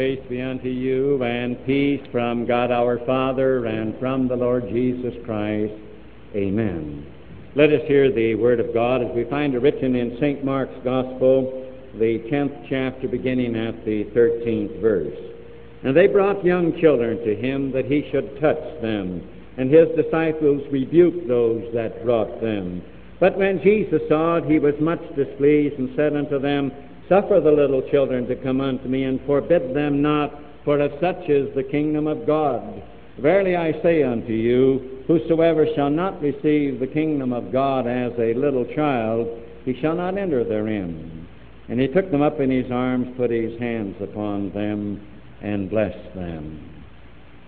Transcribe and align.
Grace 0.00 0.26
be 0.30 0.40
unto 0.40 0.70
you, 0.70 1.22
and 1.22 1.62
peace 1.66 2.00
from 2.10 2.46
God 2.46 2.70
our 2.70 3.04
Father 3.04 3.66
and 3.66 3.98
from 3.98 4.28
the 4.28 4.34
Lord 4.34 4.66
Jesus 4.70 5.12
Christ. 5.26 5.74
Amen. 6.34 7.06
Let 7.54 7.68
us 7.68 7.82
hear 7.86 8.10
the 8.10 8.34
Word 8.34 8.60
of 8.60 8.72
God 8.72 9.02
as 9.02 9.14
we 9.14 9.24
find 9.24 9.54
it 9.54 9.58
written 9.58 9.94
in 9.94 10.16
St. 10.18 10.42
Mark's 10.42 10.82
Gospel, 10.82 11.70
the 11.98 12.18
10th 12.32 12.66
chapter, 12.70 13.08
beginning 13.08 13.54
at 13.54 13.84
the 13.84 14.04
13th 14.16 14.80
verse. 14.80 15.18
And 15.84 15.94
they 15.94 16.06
brought 16.06 16.46
young 16.46 16.80
children 16.80 17.18
to 17.18 17.36
him 17.36 17.70
that 17.72 17.84
he 17.84 18.08
should 18.10 18.40
touch 18.40 18.80
them, 18.80 19.28
and 19.58 19.70
his 19.70 19.88
disciples 20.02 20.62
rebuked 20.72 21.28
those 21.28 21.70
that 21.74 22.06
brought 22.06 22.40
them. 22.40 22.80
But 23.20 23.36
when 23.36 23.60
Jesus 23.62 24.00
saw 24.08 24.36
it, 24.36 24.50
he 24.50 24.58
was 24.58 24.80
much 24.80 25.02
displeased, 25.14 25.78
and 25.78 25.94
said 25.94 26.16
unto 26.16 26.38
them, 26.38 26.72
Suffer 27.10 27.40
the 27.40 27.50
little 27.50 27.82
children 27.90 28.28
to 28.28 28.36
come 28.36 28.60
unto 28.60 28.86
me, 28.86 29.02
and 29.02 29.20
forbid 29.26 29.74
them 29.74 30.00
not, 30.00 30.32
for 30.64 30.78
of 30.78 30.92
such 31.00 31.28
is 31.28 31.52
the 31.56 31.64
kingdom 31.64 32.06
of 32.06 32.24
God. 32.24 32.82
Verily 33.18 33.56
I 33.56 33.72
say 33.82 34.04
unto 34.04 34.32
you, 34.32 35.02
whosoever 35.08 35.66
shall 35.74 35.90
not 35.90 36.22
receive 36.22 36.78
the 36.78 36.86
kingdom 36.86 37.32
of 37.32 37.50
God 37.50 37.88
as 37.88 38.12
a 38.16 38.34
little 38.34 38.64
child, 38.76 39.26
he 39.64 39.78
shall 39.80 39.96
not 39.96 40.16
enter 40.16 40.44
therein. 40.44 41.26
And 41.68 41.80
he 41.80 41.88
took 41.88 42.12
them 42.12 42.22
up 42.22 42.38
in 42.38 42.48
his 42.48 42.70
arms, 42.70 43.08
put 43.16 43.30
his 43.30 43.58
hands 43.58 43.96
upon 44.00 44.52
them, 44.52 45.04
and 45.42 45.68
blessed 45.68 46.14
them. 46.14 46.84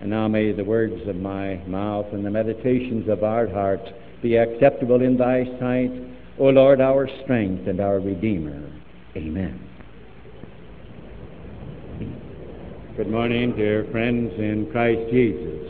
And 0.01 0.09
now 0.09 0.27
may 0.27 0.51
the 0.51 0.65
words 0.65 1.07
of 1.07 1.15
my 1.15 1.55
mouth 1.67 2.07
and 2.11 2.25
the 2.25 2.29
meditations 2.29 3.07
of 3.07 3.23
our 3.23 3.47
hearts 3.47 3.89
be 4.21 4.35
acceptable 4.35 5.01
in 5.01 5.15
thy 5.15 5.45
sight, 5.57 5.91
O 6.37 6.49
Lord, 6.49 6.81
our 6.81 7.07
strength 7.23 7.67
and 7.67 7.79
our 7.79 8.01
Redeemer. 8.01 8.69
Amen. 9.15 9.62
Good 12.95 13.09
morning, 13.09 13.55
dear 13.55 13.87
friends 13.91 14.31
in 14.37 14.69
Christ 14.71 15.09
Jesus. 15.09 15.67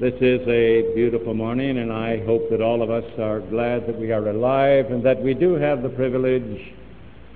This 0.00 0.14
is 0.14 0.40
a 0.48 0.92
beautiful 0.96 1.32
morning, 1.32 1.78
and 1.78 1.92
I 1.92 2.24
hope 2.24 2.50
that 2.50 2.60
all 2.60 2.82
of 2.82 2.90
us 2.90 3.04
are 3.20 3.38
glad 3.38 3.86
that 3.86 3.96
we 3.96 4.10
are 4.10 4.28
alive 4.28 4.86
and 4.86 5.06
that 5.06 5.22
we 5.22 5.32
do 5.32 5.54
have 5.54 5.84
the 5.84 5.88
privilege 5.88 6.74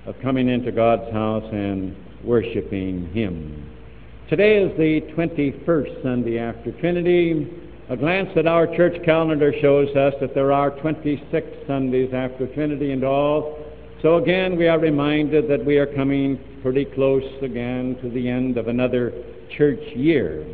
of 0.05 0.19
coming 0.21 0.49
into 0.49 0.69
God's 0.69 1.09
house 1.13 1.45
and 1.53 1.95
worshiping 2.25 3.07
Him. 3.13 3.71
Today 4.27 4.57
is 4.61 4.77
the 4.77 4.99
21st 5.15 6.03
Sunday 6.03 6.37
after 6.37 6.73
Trinity. 6.73 7.47
A 7.87 7.95
glance 7.95 8.31
at 8.35 8.47
our 8.47 8.67
church 8.75 9.01
calendar 9.05 9.53
shows 9.61 9.95
us 9.95 10.13
that 10.19 10.35
there 10.35 10.51
are 10.51 10.71
26 10.71 11.47
Sundays 11.67 12.13
after 12.13 12.53
Trinity 12.53 12.91
in 12.91 13.01
all. 13.05 13.57
So 14.01 14.17
again, 14.17 14.57
we 14.57 14.67
are 14.67 14.77
reminded 14.77 15.47
that 15.47 15.63
we 15.63 15.77
are 15.77 15.87
coming 15.87 16.37
pretty 16.61 16.85
close 16.85 17.23
again 17.41 17.97
to 18.01 18.09
the 18.09 18.29
end 18.29 18.57
of 18.57 18.67
another 18.67 19.13
church 19.57 19.81
year. 19.95 20.45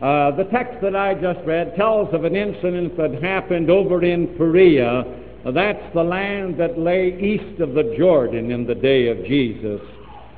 Uh, 0.00 0.30
the 0.36 0.44
text 0.44 0.80
that 0.82 0.96
I 0.96 1.14
just 1.14 1.40
read 1.46 1.76
tells 1.76 2.12
of 2.14 2.24
an 2.24 2.34
incident 2.34 2.96
that 2.96 3.22
happened 3.22 3.68
over 3.70 4.02
in 4.02 4.28
Perea. 4.38 5.04
That's 5.44 5.94
the 5.94 6.02
land 6.02 6.58
that 6.58 6.78
lay 6.78 7.18
east 7.18 7.60
of 7.60 7.74
the 7.74 7.94
Jordan 7.98 8.50
in 8.50 8.66
the 8.66 8.74
day 8.74 9.08
of 9.08 9.18
Jesus. 9.26 9.80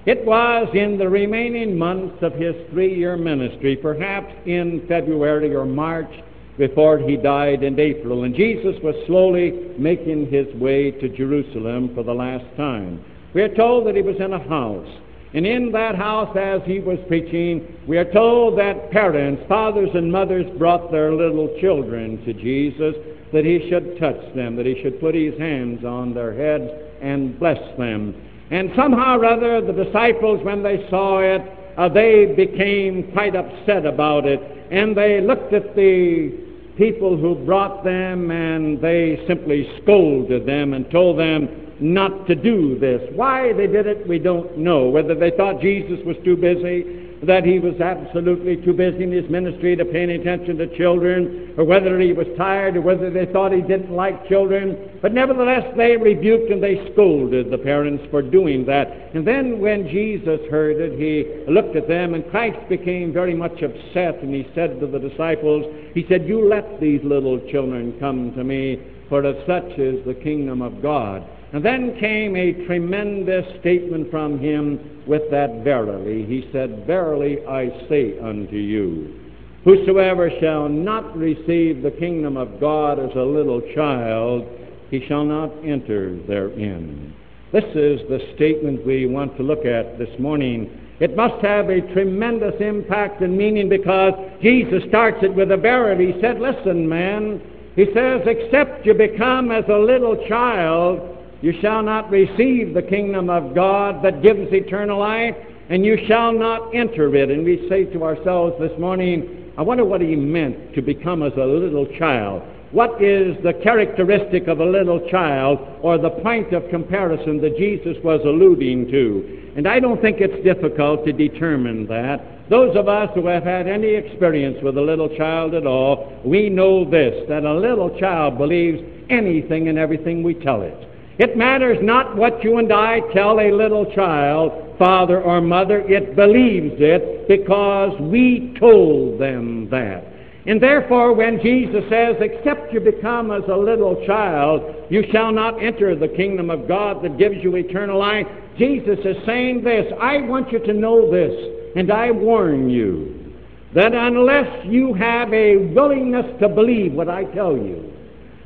It 0.04 0.24
was 0.24 0.68
in 0.74 0.98
the 0.98 1.08
remaining 1.08 1.78
months 1.78 2.22
of 2.22 2.32
his 2.32 2.56
three 2.70 2.92
year 2.92 3.16
ministry, 3.16 3.76
perhaps 3.76 4.32
in 4.46 4.84
February 4.88 5.54
or 5.54 5.64
March, 5.64 6.10
before 6.58 6.98
he 6.98 7.16
died 7.16 7.62
in 7.62 7.78
April. 7.78 8.24
And 8.24 8.34
Jesus 8.34 8.74
was 8.82 8.96
slowly 9.06 9.74
making 9.78 10.30
his 10.30 10.52
way 10.56 10.90
to 10.90 11.08
Jerusalem 11.08 11.94
for 11.94 12.02
the 12.02 12.12
last 12.12 12.44
time. 12.56 13.04
We 13.34 13.42
are 13.42 13.54
told 13.54 13.86
that 13.86 13.96
he 13.96 14.02
was 14.02 14.16
in 14.20 14.32
a 14.32 14.48
house. 14.48 14.88
And 15.34 15.46
in 15.46 15.72
that 15.72 15.94
house, 15.94 16.36
as 16.36 16.60
he 16.66 16.78
was 16.78 16.98
preaching, 17.08 17.78
we 17.88 17.96
are 17.96 18.12
told 18.12 18.58
that 18.58 18.90
parents, 18.90 19.42
fathers 19.48 19.88
and 19.94 20.12
mothers, 20.12 20.46
brought 20.58 20.92
their 20.92 21.14
little 21.14 21.56
children 21.58 22.22
to 22.26 22.34
Jesus 22.34 22.94
that 23.32 23.46
he 23.46 23.66
should 23.70 23.98
touch 23.98 24.34
them, 24.34 24.56
that 24.56 24.66
he 24.66 24.80
should 24.82 25.00
put 25.00 25.14
his 25.14 25.38
hands 25.38 25.84
on 25.84 26.12
their 26.12 26.34
heads 26.34 26.70
and 27.00 27.38
bless 27.38 27.58
them. 27.78 28.14
And 28.50 28.70
somehow 28.76 29.18
or 29.18 29.24
other, 29.24 29.60
the 29.62 29.84
disciples, 29.84 30.44
when 30.44 30.62
they 30.62 30.86
saw 30.90 31.20
it, 31.20 31.40
uh, 31.78 31.88
they 31.88 32.34
became 32.36 33.10
quite 33.12 33.34
upset 33.34 33.86
about 33.86 34.26
it. 34.26 34.40
And 34.70 34.94
they 34.94 35.22
looked 35.22 35.54
at 35.54 35.74
the 35.74 36.38
people 36.76 37.16
who 37.16 37.34
brought 37.34 37.84
them 37.84 38.30
and 38.30 38.80
they 38.80 39.24
simply 39.26 39.70
scolded 39.82 40.44
them 40.44 40.74
and 40.74 40.90
told 40.90 41.18
them 41.18 41.61
not 41.82 42.26
to 42.28 42.34
do 42.34 42.78
this. 42.78 43.02
Why 43.14 43.52
they 43.52 43.66
did 43.66 43.86
it, 43.86 44.06
we 44.06 44.18
don't 44.18 44.56
know. 44.56 44.88
Whether 44.88 45.14
they 45.14 45.32
thought 45.32 45.60
Jesus 45.60 45.98
was 46.06 46.16
too 46.24 46.36
busy, 46.36 47.02
that 47.22 47.44
he 47.44 47.60
was 47.60 47.80
absolutely 47.80 48.56
too 48.56 48.72
busy 48.72 49.04
in 49.04 49.12
his 49.12 49.28
ministry 49.30 49.76
to 49.76 49.84
pay 49.84 50.02
any 50.02 50.16
attention 50.16 50.58
to 50.58 50.76
children, 50.76 51.54
or 51.56 51.64
whether 51.64 52.00
he 52.00 52.12
was 52.12 52.26
tired, 52.36 52.76
or 52.76 52.80
whether 52.80 53.10
they 53.10 53.26
thought 53.26 53.52
he 53.52 53.60
didn't 53.60 53.92
like 53.92 54.28
children. 54.28 54.98
But 55.00 55.12
nevertheless, 55.12 55.72
they 55.76 55.96
rebuked 55.96 56.50
and 56.50 56.62
they 56.62 56.90
scolded 56.92 57.50
the 57.50 57.58
parents 57.58 58.04
for 58.10 58.22
doing 58.22 58.66
that. 58.66 58.88
And 59.14 59.26
then 59.26 59.60
when 59.60 59.88
Jesus 59.88 60.40
heard 60.50 60.78
it, 60.80 60.98
he 60.98 61.50
looked 61.50 61.76
at 61.76 61.86
them, 61.86 62.14
and 62.14 62.28
Christ 62.30 62.58
became 62.68 63.12
very 63.12 63.34
much 63.34 63.62
upset, 63.62 64.20
and 64.22 64.34
he 64.34 64.48
said 64.54 64.80
to 64.80 64.86
the 64.88 64.98
disciples, 64.98 65.64
He 65.94 66.04
said, 66.08 66.26
You 66.26 66.48
let 66.48 66.80
these 66.80 67.02
little 67.04 67.38
children 67.50 67.96
come 68.00 68.34
to 68.34 68.42
me, 68.42 68.80
for 69.08 69.22
of 69.24 69.36
such 69.46 69.78
is 69.78 70.04
the 70.04 70.14
kingdom 70.14 70.60
of 70.60 70.82
God. 70.82 71.24
And 71.52 71.62
then 71.62 71.98
came 72.00 72.34
a 72.34 72.64
tremendous 72.66 73.44
statement 73.60 74.10
from 74.10 74.38
him 74.38 75.02
with 75.06 75.30
that 75.30 75.62
verily. 75.62 76.24
He 76.24 76.48
said, 76.50 76.86
Verily 76.86 77.46
I 77.46 77.68
say 77.88 78.18
unto 78.18 78.56
you, 78.56 79.20
whosoever 79.64 80.30
shall 80.40 80.68
not 80.68 81.16
receive 81.16 81.82
the 81.82 81.94
kingdom 81.98 82.38
of 82.38 82.58
God 82.58 82.98
as 82.98 83.14
a 83.14 83.22
little 83.22 83.60
child, 83.74 84.48
he 84.90 85.04
shall 85.06 85.24
not 85.24 85.50
enter 85.64 86.18
therein. 86.26 87.14
This 87.52 87.64
is 87.74 88.00
the 88.08 88.32
statement 88.34 88.86
we 88.86 89.04
want 89.04 89.36
to 89.36 89.42
look 89.42 89.66
at 89.66 89.98
this 89.98 90.18
morning. 90.18 90.70
It 91.00 91.14
must 91.16 91.44
have 91.44 91.68
a 91.68 91.82
tremendous 91.92 92.54
impact 92.60 93.20
and 93.20 93.36
meaning 93.36 93.68
because 93.68 94.14
Jesus 94.40 94.82
starts 94.88 95.18
it 95.22 95.34
with 95.34 95.50
a 95.52 95.56
verily. 95.58 96.12
He 96.12 96.20
said, 96.22 96.40
Listen, 96.40 96.88
man, 96.88 97.42
he 97.76 97.86
says, 97.94 98.22
except 98.24 98.86
you 98.86 98.94
become 98.94 99.50
as 99.50 99.64
a 99.68 99.78
little 99.78 100.16
child, 100.28 101.11
you 101.42 101.52
shall 101.60 101.82
not 101.82 102.08
receive 102.08 102.72
the 102.72 102.82
kingdom 102.82 103.28
of 103.28 103.52
God 103.52 104.02
that 104.04 104.22
gives 104.22 104.52
eternal 104.52 105.00
life, 105.00 105.34
and 105.68 105.84
you 105.84 105.98
shall 106.06 106.32
not 106.32 106.72
enter 106.72 107.14
it. 107.16 107.30
And 107.30 107.44
we 107.44 107.68
say 107.68 107.84
to 107.86 108.04
ourselves 108.04 108.54
this 108.60 108.78
morning, 108.78 109.52
I 109.58 109.62
wonder 109.62 109.84
what 109.84 110.00
he 110.00 110.14
meant 110.14 110.72
to 110.74 110.82
become 110.82 111.22
as 111.22 111.32
a 111.34 111.44
little 111.44 111.86
child. 111.98 112.42
What 112.70 113.02
is 113.02 113.36
the 113.42 113.52
characteristic 113.52 114.46
of 114.46 114.60
a 114.60 114.64
little 114.64 115.10
child 115.10 115.58
or 115.82 115.98
the 115.98 116.10
point 116.10 116.54
of 116.54 116.70
comparison 116.70 117.40
that 117.42 117.58
Jesus 117.58 117.96
was 118.04 118.20
alluding 118.24 118.90
to? 118.92 119.52
And 119.56 119.66
I 119.66 119.80
don't 119.80 120.00
think 120.00 120.18
it's 120.20 120.42
difficult 120.44 121.04
to 121.04 121.12
determine 121.12 121.86
that. 121.88 122.48
Those 122.48 122.76
of 122.76 122.88
us 122.88 123.10
who 123.14 123.26
have 123.26 123.42
had 123.42 123.66
any 123.66 123.88
experience 123.88 124.58
with 124.62 124.78
a 124.78 124.80
little 124.80 125.14
child 125.16 125.54
at 125.54 125.66
all, 125.66 126.20
we 126.24 126.48
know 126.48 126.88
this, 126.88 127.28
that 127.28 127.44
a 127.44 127.52
little 127.52 127.98
child 127.98 128.38
believes 128.38 128.80
anything 129.10 129.68
and 129.68 129.76
everything 129.76 130.22
we 130.22 130.34
tell 130.34 130.62
it. 130.62 130.88
It 131.18 131.36
matters 131.36 131.78
not 131.82 132.16
what 132.16 132.42
you 132.42 132.58
and 132.58 132.72
I 132.72 133.00
tell 133.12 133.38
a 133.38 133.52
little 133.52 133.92
child, 133.94 134.76
father 134.78 135.20
or 135.20 135.40
mother, 135.40 135.80
it 135.80 136.16
believes 136.16 136.76
it 136.78 137.28
because 137.28 137.98
we 138.00 138.56
told 138.58 139.20
them 139.20 139.68
that. 139.70 140.04
And 140.46 140.60
therefore, 140.60 141.12
when 141.12 141.40
Jesus 141.40 141.84
says, 141.88 142.16
Except 142.20 142.72
you 142.72 142.80
become 142.80 143.30
as 143.30 143.44
a 143.48 143.56
little 143.56 144.04
child, 144.06 144.86
you 144.90 145.04
shall 145.12 145.32
not 145.32 145.62
enter 145.62 145.94
the 145.94 146.08
kingdom 146.08 146.50
of 146.50 146.66
God 146.66 147.04
that 147.04 147.18
gives 147.18 147.36
you 147.42 147.54
eternal 147.56 147.98
life, 147.98 148.26
Jesus 148.58 148.98
is 149.04 149.16
saying 149.24 149.62
this 149.62 149.92
I 150.00 150.18
want 150.22 150.50
you 150.50 150.58
to 150.60 150.72
know 150.72 151.10
this, 151.10 151.32
and 151.76 151.92
I 151.92 152.10
warn 152.10 152.68
you 152.68 153.34
that 153.74 153.94
unless 153.94 154.66
you 154.66 154.94
have 154.94 155.32
a 155.32 155.56
willingness 155.56 156.26
to 156.40 156.48
believe 156.48 156.92
what 156.92 157.08
I 157.08 157.24
tell 157.24 157.56
you, 157.56 157.91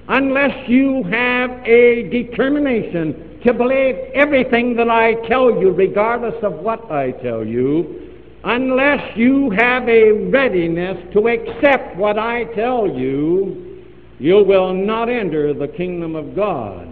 unless 0.08 0.68
you 0.68 1.02
have 1.04 1.50
a 1.66 2.08
determination 2.10 3.40
to 3.44 3.52
believe 3.52 3.96
everything 4.14 4.76
that 4.76 4.88
I 4.88 5.14
tell 5.28 5.50
you, 5.50 5.72
regardless 5.72 6.34
of 6.42 6.54
what 6.54 6.90
I 6.90 7.12
tell 7.12 7.44
you, 7.44 8.12
unless 8.44 9.16
you 9.16 9.50
have 9.50 9.88
a 9.88 10.12
readiness 10.30 11.12
to 11.12 11.28
accept 11.28 11.96
what 11.96 12.18
I 12.18 12.44
tell 12.54 12.88
you, 12.88 13.84
you 14.18 14.44
will 14.44 14.72
not 14.72 15.08
enter 15.08 15.52
the 15.52 15.68
kingdom 15.68 16.14
of 16.16 16.34
God. 16.34 16.88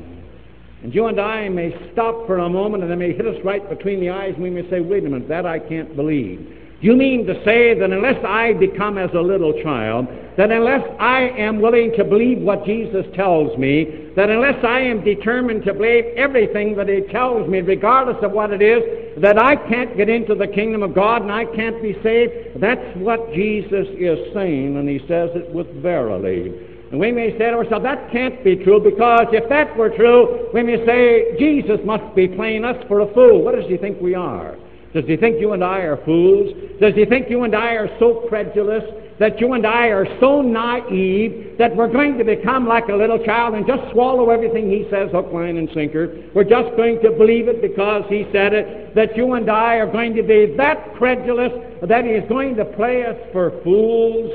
And 0.82 0.94
you 0.94 1.06
and 1.06 1.18
I 1.18 1.48
may 1.48 1.74
stop 1.92 2.26
for 2.26 2.38
a 2.38 2.48
moment 2.48 2.82
and 2.82 2.92
it 2.92 2.96
may 2.96 3.14
hit 3.14 3.26
us 3.26 3.42
right 3.42 3.66
between 3.68 4.00
the 4.00 4.10
eyes 4.10 4.34
and 4.34 4.42
we 4.42 4.50
may 4.50 4.68
say, 4.68 4.80
wait 4.80 5.04
a 5.06 5.08
minute, 5.08 5.28
that 5.28 5.46
I 5.46 5.58
can't 5.58 5.96
believe. 5.96 6.63
You 6.84 6.94
mean 6.94 7.24
to 7.24 7.34
say 7.46 7.72
that 7.72 7.90
unless 7.90 8.22
I 8.26 8.52
become 8.52 8.98
as 8.98 9.08
a 9.14 9.18
little 9.18 9.54
child, 9.62 10.06
that 10.36 10.50
unless 10.50 10.84
I 11.00 11.30
am 11.30 11.62
willing 11.62 11.94
to 11.96 12.04
believe 12.04 12.42
what 12.42 12.66
Jesus 12.66 13.06
tells 13.14 13.56
me, 13.56 14.12
that 14.16 14.28
unless 14.28 14.62
I 14.62 14.80
am 14.80 15.02
determined 15.02 15.64
to 15.64 15.72
believe 15.72 16.04
everything 16.14 16.76
that 16.76 16.90
He 16.90 17.00
tells 17.10 17.48
me, 17.48 17.62
regardless 17.62 18.22
of 18.22 18.32
what 18.32 18.52
it 18.52 18.60
is, 18.60 18.82
that 19.22 19.38
I 19.38 19.56
can't 19.56 19.96
get 19.96 20.10
into 20.10 20.34
the 20.34 20.46
kingdom 20.46 20.82
of 20.82 20.94
God 20.94 21.22
and 21.22 21.32
I 21.32 21.46
can't 21.56 21.80
be 21.80 21.96
saved? 22.02 22.60
That's 22.60 22.84
what 22.98 23.32
Jesus 23.32 23.88
is 23.96 24.18
saying, 24.34 24.76
and 24.76 24.86
He 24.86 24.98
says 25.08 25.30
it 25.32 25.50
with 25.54 25.72
verily. 25.80 26.52
And 26.90 27.00
we 27.00 27.12
may 27.12 27.30
say 27.38 27.48
to 27.48 27.54
ourselves, 27.54 27.84
that 27.84 28.12
can't 28.12 28.44
be 28.44 28.56
true, 28.56 28.78
because 28.78 29.28
if 29.32 29.48
that 29.48 29.74
were 29.74 29.88
true, 29.88 30.50
we 30.52 30.62
may 30.62 30.84
say, 30.84 31.34
Jesus 31.38 31.80
must 31.86 32.14
be 32.14 32.28
playing 32.28 32.66
us 32.66 32.76
for 32.88 33.00
a 33.00 33.14
fool. 33.14 33.40
What 33.40 33.54
does 33.54 33.64
He 33.70 33.78
think 33.78 34.02
we 34.02 34.14
are? 34.14 34.58
Does 34.94 35.04
he 35.06 35.16
think 35.16 35.40
you 35.40 35.52
and 35.52 35.64
I 35.64 35.80
are 35.80 36.02
fools? 36.04 36.54
Does 36.80 36.94
he 36.94 37.04
think 37.04 37.28
you 37.28 37.42
and 37.42 37.54
I 37.54 37.72
are 37.72 37.88
so 37.98 38.26
credulous 38.28 38.84
that 39.18 39.40
you 39.40 39.52
and 39.52 39.66
I 39.66 39.86
are 39.88 40.06
so 40.20 40.40
naive 40.40 41.56
that 41.58 41.74
we're 41.74 41.92
going 41.92 42.16
to 42.18 42.24
become 42.24 42.66
like 42.66 42.88
a 42.88 42.94
little 42.94 43.22
child 43.24 43.54
and 43.54 43.66
just 43.66 43.90
swallow 43.92 44.30
everything 44.30 44.70
he 44.70 44.86
says, 44.90 45.10
hook, 45.10 45.32
line, 45.32 45.56
and 45.56 45.68
sinker? 45.74 46.22
We're 46.34 46.44
just 46.44 46.76
going 46.76 47.00
to 47.02 47.10
believe 47.10 47.48
it 47.48 47.60
because 47.60 48.04
he 48.08 48.26
said 48.32 48.54
it, 48.54 48.94
that 48.94 49.16
you 49.16 49.34
and 49.34 49.50
I 49.50 49.76
are 49.76 49.90
going 49.90 50.14
to 50.14 50.22
be 50.22 50.54
that 50.56 50.94
credulous 50.96 51.52
that 51.82 52.04
he's 52.04 52.28
going 52.28 52.56
to 52.56 52.64
play 52.64 53.04
us 53.04 53.16
for 53.32 53.60
fools, 53.62 54.32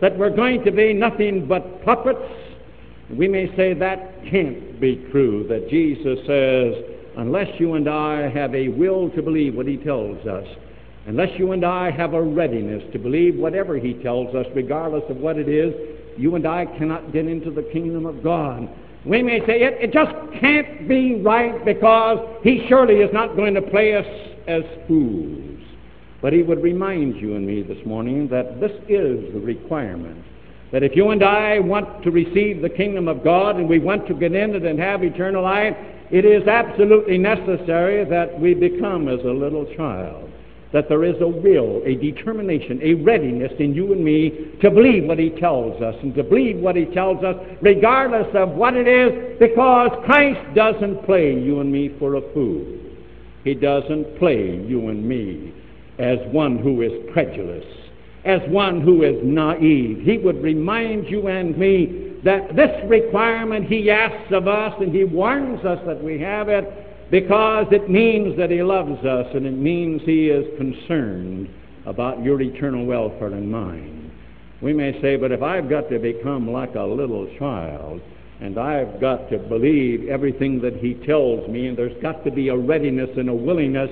that 0.00 0.16
we're 0.18 0.34
going 0.34 0.64
to 0.64 0.72
be 0.72 0.92
nothing 0.92 1.46
but 1.46 1.84
puppets? 1.84 2.20
We 3.10 3.28
may 3.28 3.54
say 3.56 3.74
that 3.74 4.24
can't 4.30 4.80
be 4.80 5.06
true, 5.10 5.46
that 5.48 5.68
Jesus 5.68 6.18
says, 6.26 6.91
unless 7.16 7.48
you 7.58 7.74
and 7.74 7.88
I 7.88 8.28
have 8.30 8.54
a 8.54 8.68
will 8.68 9.10
to 9.10 9.22
believe 9.22 9.54
what 9.54 9.66
he 9.66 9.76
tells 9.76 10.26
us, 10.26 10.46
unless 11.06 11.30
you 11.38 11.52
and 11.52 11.64
I 11.64 11.90
have 11.90 12.14
a 12.14 12.22
readiness 12.22 12.82
to 12.92 12.98
believe 12.98 13.36
whatever 13.36 13.76
he 13.76 13.94
tells 13.94 14.34
us, 14.34 14.46
regardless 14.54 15.04
of 15.08 15.16
what 15.18 15.36
it 15.36 15.48
is, 15.48 15.74
you 16.16 16.34
and 16.36 16.46
I 16.46 16.66
cannot 16.66 17.12
get 17.12 17.26
into 17.26 17.50
the 17.50 17.62
kingdom 17.72 18.06
of 18.06 18.22
God. 18.22 18.68
We 19.04 19.22
may 19.22 19.40
say 19.40 19.62
it, 19.62 19.74
it 19.80 19.92
just 19.92 20.12
can't 20.40 20.88
be 20.88 21.20
right 21.22 21.64
because 21.64 22.18
he 22.42 22.66
surely 22.68 22.96
is 22.96 23.12
not 23.12 23.36
going 23.36 23.54
to 23.54 23.62
play 23.62 23.96
us 23.96 24.06
as 24.46 24.62
fools. 24.86 25.60
But 26.20 26.32
he 26.32 26.42
would 26.42 26.62
remind 26.62 27.16
you 27.16 27.34
and 27.34 27.44
me 27.44 27.62
this 27.62 27.84
morning 27.84 28.28
that 28.28 28.60
this 28.60 28.70
is 28.88 29.32
the 29.32 29.40
requirement. 29.40 30.24
That 30.72 30.82
if 30.82 30.96
you 30.96 31.10
and 31.10 31.22
I 31.22 31.58
want 31.58 32.02
to 32.02 32.10
receive 32.10 32.62
the 32.62 32.70
kingdom 32.70 33.06
of 33.06 33.22
God 33.22 33.56
and 33.56 33.68
we 33.68 33.78
want 33.78 34.08
to 34.08 34.14
get 34.14 34.34
in 34.34 34.54
it 34.54 34.64
and 34.64 34.78
have 34.78 35.04
eternal 35.04 35.42
life, 35.42 35.76
it 36.10 36.24
is 36.24 36.48
absolutely 36.48 37.18
necessary 37.18 38.04
that 38.06 38.38
we 38.40 38.54
become 38.54 39.08
as 39.08 39.20
a 39.20 39.30
little 39.30 39.66
child. 39.76 40.30
That 40.72 40.88
there 40.88 41.04
is 41.04 41.20
a 41.20 41.28
will, 41.28 41.82
a 41.84 41.94
determination, 41.96 42.80
a 42.82 42.94
readiness 42.94 43.52
in 43.58 43.74
you 43.74 43.92
and 43.92 44.02
me 44.02 44.56
to 44.62 44.70
believe 44.70 45.04
what 45.04 45.18
He 45.18 45.28
tells 45.28 45.82
us 45.82 45.94
and 46.02 46.14
to 46.14 46.22
believe 46.22 46.58
what 46.58 46.76
He 46.76 46.86
tells 46.86 47.22
us 47.22 47.36
regardless 47.60 48.34
of 48.34 48.50
what 48.50 48.74
it 48.74 48.88
is 48.88 49.38
because 49.38 49.90
Christ 50.06 50.40
doesn't 50.54 51.04
play 51.04 51.38
you 51.38 51.60
and 51.60 51.70
me 51.70 51.94
for 51.98 52.14
a 52.14 52.32
fool. 52.32 52.64
He 53.44 53.54
doesn't 53.54 54.18
play 54.18 54.56
you 54.56 54.88
and 54.88 55.06
me 55.06 55.52
as 55.98 56.18
one 56.32 56.56
who 56.58 56.80
is 56.80 56.92
credulous, 57.12 57.64
as 58.24 58.40
one 58.48 58.80
who 58.80 59.02
is 59.02 59.16
naive. 59.22 60.00
He 60.04 60.18
would 60.18 60.42
remind 60.42 61.08
you 61.08 61.28
and 61.28 61.56
me 61.56 62.18
that 62.24 62.54
this 62.54 62.70
requirement 62.88 63.66
he 63.66 63.90
asks 63.90 64.32
of 64.32 64.46
us 64.46 64.74
and 64.80 64.94
he 64.94 65.04
warns 65.04 65.64
us 65.64 65.80
that 65.86 66.02
we 66.02 66.20
have 66.20 66.48
it 66.48 67.10
because 67.10 67.66
it 67.72 67.90
means 67.90 68.36
that 68.38 68.50
he 68.50 68.62
loves 68.62 69.04
us 69.04 69.26
and 69.34 69.44
it 69.44 69.56
means 69.56 70.02
he 70.02 70.28
is 70.28 70.46
concerned 70.56 71.48
about 71.84 72.22
your 72.22 72.40
eternal 72.40 72.86
welfare 72.86 73.28
and 73.28 73.50
mine. 73.50 74.10
We 74.60 74.72
may 74.72 75.00
say, 75.02 75.16
but 75.16 75.32
if 75.32 75.42
I've 75.42 75.68
got 75.68 75.90
to 75.90 75.98
become 75.98 76.50
like 76.50 76.76
a 76.76 76.82
little 76.82 77.28
child 77.38 78.00
and 78.40 78.58
I've 78.58 79.00
got 79.00 79.28
to 79.30 79.38
believe 79.38 80.08
everything 80.08 80.60
that 80.62 80.76
he 80.76 80.94
tells 80.94 81.48
me 81.48 81.66
and 81.66 81.76
there's 81.76 82.00
got 82.00 82.24
to 82.24 82.30
be 82.30 82.48
a 82.48 82.56
readiness 82.56 83.10
and 83.16 83.28
a 83.28 83.34
willingness 83.34 83.90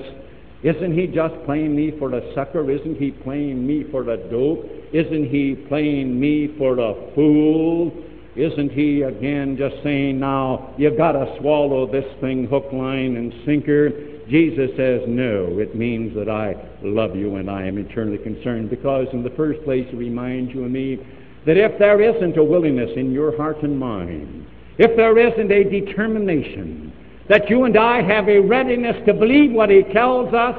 isn't 0.63 0.93
he 0.97 1.07
just 1.07 1.33
playing 1.45 1.75
me 1.75 1.91
for 1.97 2.13
a 2.13 2.33
sucker? 2.35 2.69
Isn't 2.69 2.97
he 2.97 3.11
playing 3.11 3.65
me 3.65 3.83
for 3.89 4.07
a 4.09 4.17
dope? 4.17 4.65
Isn't 4.93 5.29
he 5.29 5.55
playing 5.67 6.19
me 6.19 6.55
for 6.57 6.77
a 6.77 7.13
fool? 7.15 7.91
Isn't 8.35 8.71
he 8.71 9.01
again 9.01 9.57
just 9.57 9.75
saying, 9.83 10.19
now, 10.19 10.73
you've 10.77 10.97
got 10.97 11.13
to 11.13 11.35
swallow 11.39 11.91
this 11.91 12.05
thing 12.21 12.45
hook, 12.45 12.65
line, 12.71 13.17
and 13.17 13.33
sinker? 13.45 13.89
Jesus 14.29 14.69
says, 14.77 15.01
no, 15.07 15.59
it 15.59 15.75
means 15.75 16.15
that 16.15 16.29
I 16.29 16.55
love 16.83 17.15
you 17.15 17.35
and 17.35 17.49
I 17.49 17.65
am 17.65 17.77
eternally 17.77 18.19
concerned 18.19 18.69
because, 18.69 19.07
in 19.11 19.23
the 19.23 19.31
first 19.31 19.61
place, 19.63 19.85
he 19.89 19.97
reminds 19.97 20.53
you 20.53 20.63
and 20.63 20.71
me 20.71 20.99
that 21.45 21.57
if 21.57 21.77
there 21.79 21.99
isn't 21.99 22.37
a 22.37 22.43
willingness 22.43 22.91
in 22.95 23.11
your 23.11 23.35
heart 23.35 23.63
and 23.63 23.77
mind, 23.77 24.45
if 24.77 24.95
there 24.95 25.17
isn't 25.17 25.51
a 25.51 25.63
determination 25.63 26.90
that 27.31 27.49
you 27.49 27.63
and 27.63 27.77
I 27.77 28.01
have 28.01 28.27
a 28.27 28.39
readiness 28.39 28.97
to 29.05 29.13
believe 29.13 29.53
what 29.53 29.69
he 29.69 29.83
tells 29.83 30.33
us, 30.33 30.53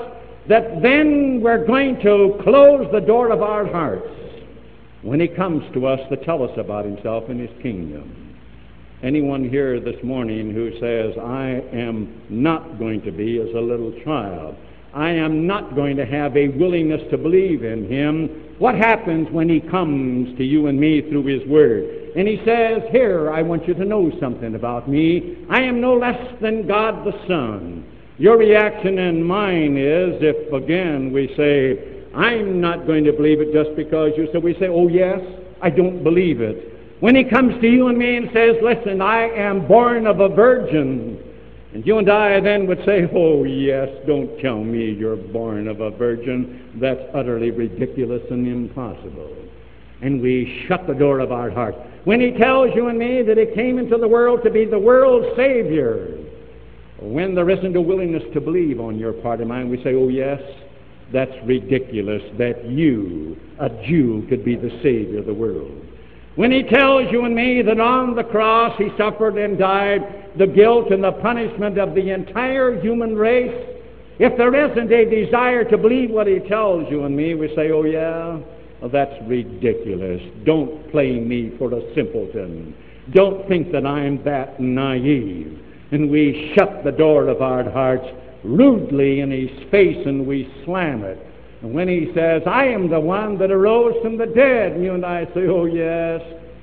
that 0.48 0.80
then 0.80 1.38
we're 1.42 1.66
going 1.66 2.00
to 2.00 2.40
close 2.42 2.90
the 2.90 3.00
door 3.00 3.30
of 3.30 3.42
our 3.42 3.66
hearts 3.66 4.08
when 5.02 5.20
he 5.20 5.28
comes 5.28 5.70
to 5.74 5.86
us 5.86 6.00
to 6.08 6.16
tell 6.24 6.42
us 6.42 6.56
about 6.56 6.86
himself 6.86 7.28
and 7.28 7.38
his 7.38 7.50
kingdom. 7.60 8.38
Anyone 9.02 9.50
here 9.50 9.80
this 9.80 10.02
morning 10.02 10.50
who 10.50 10.70
says, 10.80 11.12
I 11.22 11.62
am 11.76 12.22
not 12.30 12.78
going 12.78 13.02
to 13.02 13.12
be 13.12 13.38
as 13.38 13.54
a 13.54 13.60
little 13.60 13.92
child, 14.02 14.56
I 14.94 15.10
am 15.10 15.46
not 15.46 15.74
going 15.74 15.96
to 15.96 16.04
have 16.04 16.36
a 16.36 16.48
willingness 16.48 17.00
to 17.10 17.18
believe 17.18 17.64
in 17.64 17.88
him, 17.88 18.56
what 18.58 18.74
happens 18.74 19.28
when 19.30 19.48
he 19.48 19.60
comes 19.60 20.36
to 20.36 20.44
you 20.44 20.66
and 20.66 20.78
me 20.78 21.00
through 21.00 21.24
his 21.24 21.46
word? 21.48 22.12
And 22.14 22.28
he 22.28 22.36
says, 22.44 22.82
Here, 22.90 23.32
I 23.32 23.42
want 23.42 23.66
you 23.66 23.74
to 23.74 23.84
know 23.84 24.12
something 24.20 24.54
about 24.54 24.88
me. 24.88 25.46
I 25.50 25.62
am 25.62 25.80
no 25.80 25.94
less 25.94 26.20
than 26.40 26.66
God 26.66 27.06
the 27.06 27.12
Son. 27.26 27.84
Your 28.18 28.36
reaction 28.36 28.98
and 28.98 29.24
mine 29.26 29.76
is 29.76 30.20
if, 30.20 30.52
again, 30.52 31.12
we 31.12 31.34
say, 31.36 32.04
I'm 32.14 32.60
not 32.60 32.86
going 32.86 33.04
to 33.04 33.12
believe 33.12 33.40
it 33.40 33.52
just 33.52 33.74
because 33.74 34.12
you. 34.16 34.28
So 34.32 34.38
we 34.38 34.52
say, 34.54 34.68
oh, 34.68 34.88
yes, 34.88 35.20
I 35.62 35.70
don't 35.70 36.04
believe 36.04 36.40
it. 36.40 37.00
When 37.00 37.16
he 37.16 37.24
comes 37.24 37.60
to 37.60 37.66
you 37.66 37.88
and 37.88 37.98
me 37.98 38.16
and 38.16 38.30
says, 38.32 38.56
listen, 38.62 39.00
I 39.00 39.28
am 39.30 39.66
born 39.66 40.06
of 40.06 40.20
a 40.20 40.28
virgin, 40.28 41.18
and 41.74 41.86
you 41.86 41.96
and 41.98 42.10
I 42.10 42.38
then 42.40 42.66
would 42.66 42.84
say, 42.84 43.08
oh, 43.14 43.44
yes, 43.44 43.88
don't 44.06 44.38
tell 44.40 44.62
me 44.62 44.92
you're 44.92 45.16
born 45.16 45.69
of 45.69 45.80
a 45.80 45.90
virgin. 45.90 46.70
That's 46.80 47.00
utterly 47.14 47.50
ridiculous 47.50 48.22
and 48.30 48.46
impossible. 48.46 49.34
And 50.02 50.20
we 50.20 50.66
shut 50.69 50.86
the 50.86 50.94
door 50.94 51.20
of 51.20 51.32
our 51.32 51.50
heart. 51.50 51.74
When 52.04 52.20
he 52.20 52.32
tells 52.32 52.74
you 52.74 52.88
and 52.88 52.98
me 52.98 53.22
that 53.22 53.38
he 53.38 53.46
came 53.54 53.78
into 53.78 53.96
the 53.96 54.08
world 54.08 54.42
to 54.44 54.50
be 54.50 54.66
the 54.66 54.78
world's 54.78 55.34
Savior, 55.36 56.19
when 57.00 57.34
there 57.34 57.48
isn't 57.48 57.75
a 57.75 57.80
willingness 57.80 58.25
to 58.34 58.40
believe 58.40 58.78
on 58.78 58.98
your 58.98 59.12
part 59.14 59.40
of 59.40 59.48
mine, 59.48 59.70
we 59.70 59.82
say, 59.82 59.94
oh, 59.94 60.08
yes, 60.08 60.42
that's 61.10 61.32
ridiculous 61.44 62.22
that 62.36 62.64
you, 62.66 63.38
a 63.61 63.70
Jew, 63.87 64.26
could 64.28 64.44
be 64.44 64.56
the 64.56 64.70
Savior 64.82 65.20
of 65.20 65.26
the 65.26 65.35
world. 65.35 65.87
When 66.34 66.50
he 66.50 66.62
tells 66.62 67.12
you 67.12 67.24
and 67.24 67.34
me 67.34 67.60
that 67.62 67.78
on 67.78 68.14
the 68.14 68.24
cross 68.24 68.78
he 68.78 68.88
suffered 68.96 69.36
and 69.36 69.58
died 69.58 70.30
the 70.38 70.46
guilt 70.46 70.90
and 70.90 71.04
the 71.04 71.12
punishment 71.12 71.78
of 71.78 71.94
the 71.94 72.10
entire 72.10 72.80
human 72.80 73.14
race, 73.14 73.72
if 74.18 74.36
there 74.38 74.54
isn't 74.54 74.90
a 74.90 75.24
desire 75.24 75.64
to 75.64 75.76
believe 75.76 76.10
what 76.10 76.26
he 76.26 76.38
tells 76.38 76.90
you 76.90 77.04
and 77.04 77.14
me, 77.14 77.34
we 77.34 77.48
say, 77.54 77.70
oh 77.70 77.84
yeah, 77.84 78.38
well, 78.80 78.90
that's 78.90 79.14
ridiculous. 79.26 80.22
Don't 80.44 80.90
play 80.90 81.20
me 81.20 81.52
for 81.58 81.72
a 81.74 81.94
simpleton. 81.94 82.74
Don't 83.12 83.46
think 83.48 83.70
that 83.72 83.86
I'm 83.86 84.22
that 84.24 84.58
naive. 84.58 85.60
And 85.90 86.10
we 86.10 86.52
shut 86.56 86.82
the 86.82 86.92
door 86.92 87.28
of 87.28 87.42
our 87.42 87.68
hearts 87.70 88.06
rudely 88.42 89.20
in 89.20 89.30
his 89.30 89.50
face 89.70 90.06
and 90.06 90.26
we 90.26 90.50
slam 90.64 91.04
it. 91.04 91.18
And 91.62 91.73
when 91.73 91.88
he 91.88 92.11
says, 92.12 92.42
I 92.45 92.66
am 92.66 92.90
the 92.90 92.99
one 92.99 93.38
that 93.38 93.52
arose 93.52 93.95
from 94.02 94.19
the 94.19 94.26
dead, 94.26 94.73
and 94.73 94.85
you 94.85 94.95
and 94.95 95.07
I 95.07 95.26
say, 95.26 95.47
Oh, 95.47 95.66
yes, 95.66 96.21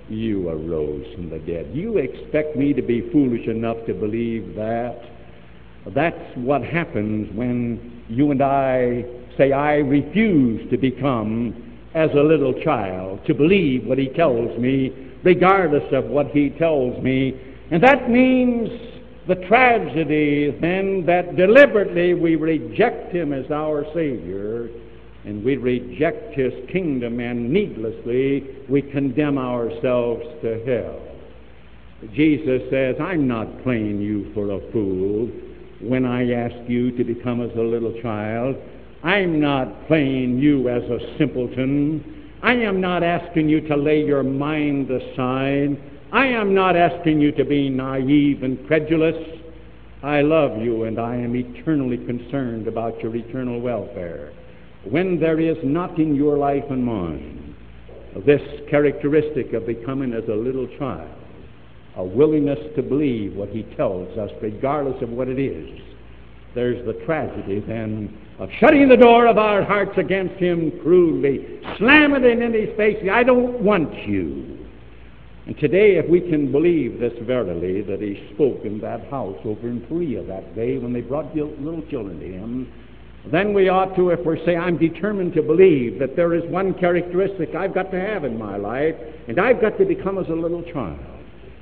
you 0.10 0.50
arose 0.50 1.06
from 1.16 1.30
the 1.30 1.40
dead. 1.40 1.72
You 1.74 1.98
expect 1.98 2.58
me 2.58 2.74
to 2.74 2.82
be 2.82 3.10
foolish 3.10 3.48
enough 3.48 3.78
to 3.88 3.94
believe 3.94 4.56
that? 4.56 5.02
That's 5.96 6.36
what 6.36 6.64
happens 6.64 7.34
when 7.34 8.04
you 8.10 8.32
and 8.32 8.42
I 8.42 9.06
say, 9.38 9.54
I 9.54 9.76
refuse 9.76 10.70
to 10.70 10.78
become 10.78 11.78
as 11.94 12.10
a 12.12 12.22
little 12.22 12.54
child, 12.62 13.26
to 13.26 13.34
believe 13.34 13.86
what 13.86 13.98
he 13.98 14.10
tells 14.10 14.60
me, 14.60 15.14
regardless 15.24 15.94
of 15.94 16.06
what 16.06 16.28
he 16.28 16.50
tells 16.50 17.02
me. 17.02 17.40
And 17.72 17.82
that 17.82 18.10
means 18.10 18.70
the 19.28 19.36
tragedy 19.48 20.52
then 20.60 21.06
that 21.06 21.38
deliberately 21.38 22.16
we 22.16 22.36
reject 22.36 23.14
him 23.14 23.32
as 23.32 23.50
our 23.50 23.86
Savior 23.94 24.70
and 25.26 25.44
we 25.44 25.58
reject 25.58 26.34
his 26.34 26.54
kingdom 26.72 27.20
and 27.20 27.52
needlessly 27.52 28.64
we 28.70 28.82
condemn 28.82 29.38
ourselves 29.38 30.24
to 30.42 30.64
hell. 30.66 31.02
Jesus 32.14 32.62
says, 32.70 32.96
I'm 33.02 33.28
not 33.28 33.64
playing 33.64 34.00
you 34.00 34.32
for 34.34 34.52
a 34.52 34.72
fool 34.72 35.30
when 35.82 36.06
I 36.06 36.32
ask 36.32 36.56
you 36.70 36.92
to 36.98 37.04
become 37.04 37.42
as 37.42 37.52
a 37.58 37.62
little 37.62 37.94
child. 38.02 38.56
I'm 39.04 39.40
not 39.40 39.88
playing 39.88 40.40
you 40.40 40.70
as 40.70 40.84
a 40.84 41.18
simpleton. 41.18 42.32
I 42.42 42.54
am 42.54 42.80
not 42.80 43.04
asking 43.04 43.50
you 43.50 43.62
to 43.68 43.76
lay 43.76 44.06
your 44.06 44.24
mind 44.24 44.90
aside. 44.90 45.78
I 46.12 46.28
am 46.28 46.54
not 46.54 46.76
asking 46.76 47.20
you 47.20 47.32
to 47.34 47.44
be 47.44 47.70
naive 47.70 48.44
and 48.44 48.66
credulous. 48.66 49.16
I 50.02 50.22
love 50.22 50.62
you 50.62 50.86
and 50.86 51.00
I 51.00 51.16
am 51.16 51.36
eternally 51.36 51.98
concerned 51.98 52.68
about 52.68 53.02
your 53.04 53.16
eternal 53.16 53.60
welfare. 53.60 54.32
When 54.86 55.20
there 55.20 55.40
is 55.40 55.58
not 55.64 56.00
in 56.00 56.16
your 56.16 56.38
life 56.38 56.64
and 56.70 56.84
mine 56.84 57.56
this 58.26 58.42
characteristic 58.70 59.54
of 59.54 59.66
becoming 59.66 60.14
as 60.14 60.24
a 60.30 60.34
little 60.34 60.68
child, 60.78 61.10
a 61.96 62.04
willingness 62.04 62.60
to 62.76 62.82
believe 62.82 63.36
what 63.36 63.50
he 63.50 63.64
tells 63.76 64.18
us, 64.18 64.32
regardless 64.42 65.02
of 65.02 65.10
what 65.10 65.28
it 65.28 65.40
is, 65.40 65.82
there's 66.56 66.84
the 66.86 66.94
tragedy 67.06 67.60
then 67.60 68.18
of 68.40 68.50
shutting 68.60 68.88
the 68.88 68.98
door 68.98 69.28
of 69.28 69.38
our 69.38 69.64
hearts 69.64 69.98
against 69.98 70.36
him 70.36 70.72
crudely, 70.82 71.62
slamming 71.78 72.24
it 72.24 72.42
in 72.42 72.54
his 72.54 72.76
face. 72.78 72.98
I 73.12 73.24
don't 73.24 73.60
want 73.60 73.94
you. 74.08 74.58
And 75.46 75.58
today, 75.58 75.98
if 75.98 76.08
we 76.08 76.22
can 76.22 76.52
believe 76.52 77.00
this 77.00 77.14
verily, 77.24 77.82
that 77.82 78.02
he 78.02 78.30
spoke 78.34 78.66
in 78.66 78.80
that 78.82 79.10
house 79.10 79.38
over 79.46 79.68
in 79.68 79.82
Perea 79.82 80.24
that 80.24 80.56
day 80.56 80.78
when 80.78 80.94
they 80.94 81.02
brought 81.02 81.36
little 81.36 81.84
children 81.90 82.20
to 82.20 82.26
him, 82.26 82.72
then 83.32 83.54
we 83.54 83.70
ought 83.70 83.96
to, 83.96 84.10
if 84.10 84.26
we 84.26 84.44
say, 84.46 84.56
I'm 84.56 84.78
determined 84.78 85.34
to 85.34 85.42
believe 85.42 86.00
that 86.00 86.16
there 86.16 86.34
is 86.34 86.50
one 86.50 86.74
characteristic 86.74 87.54
I've 87.54 87.74
got 87.74 87.92
to 87.92 88.00
have 88.00 88.24
in 88.24 88.38
my 88.38 88.58
life, 88.58 88.96
and 89.28 89.40
I've 89.40 89.62
got 89.62 89.78
to 89.78 89.86
become 89.86 90.18
as 90.18 90.28
a 90.30 90.34
little 90.34 90.64
child. 90.64 91.00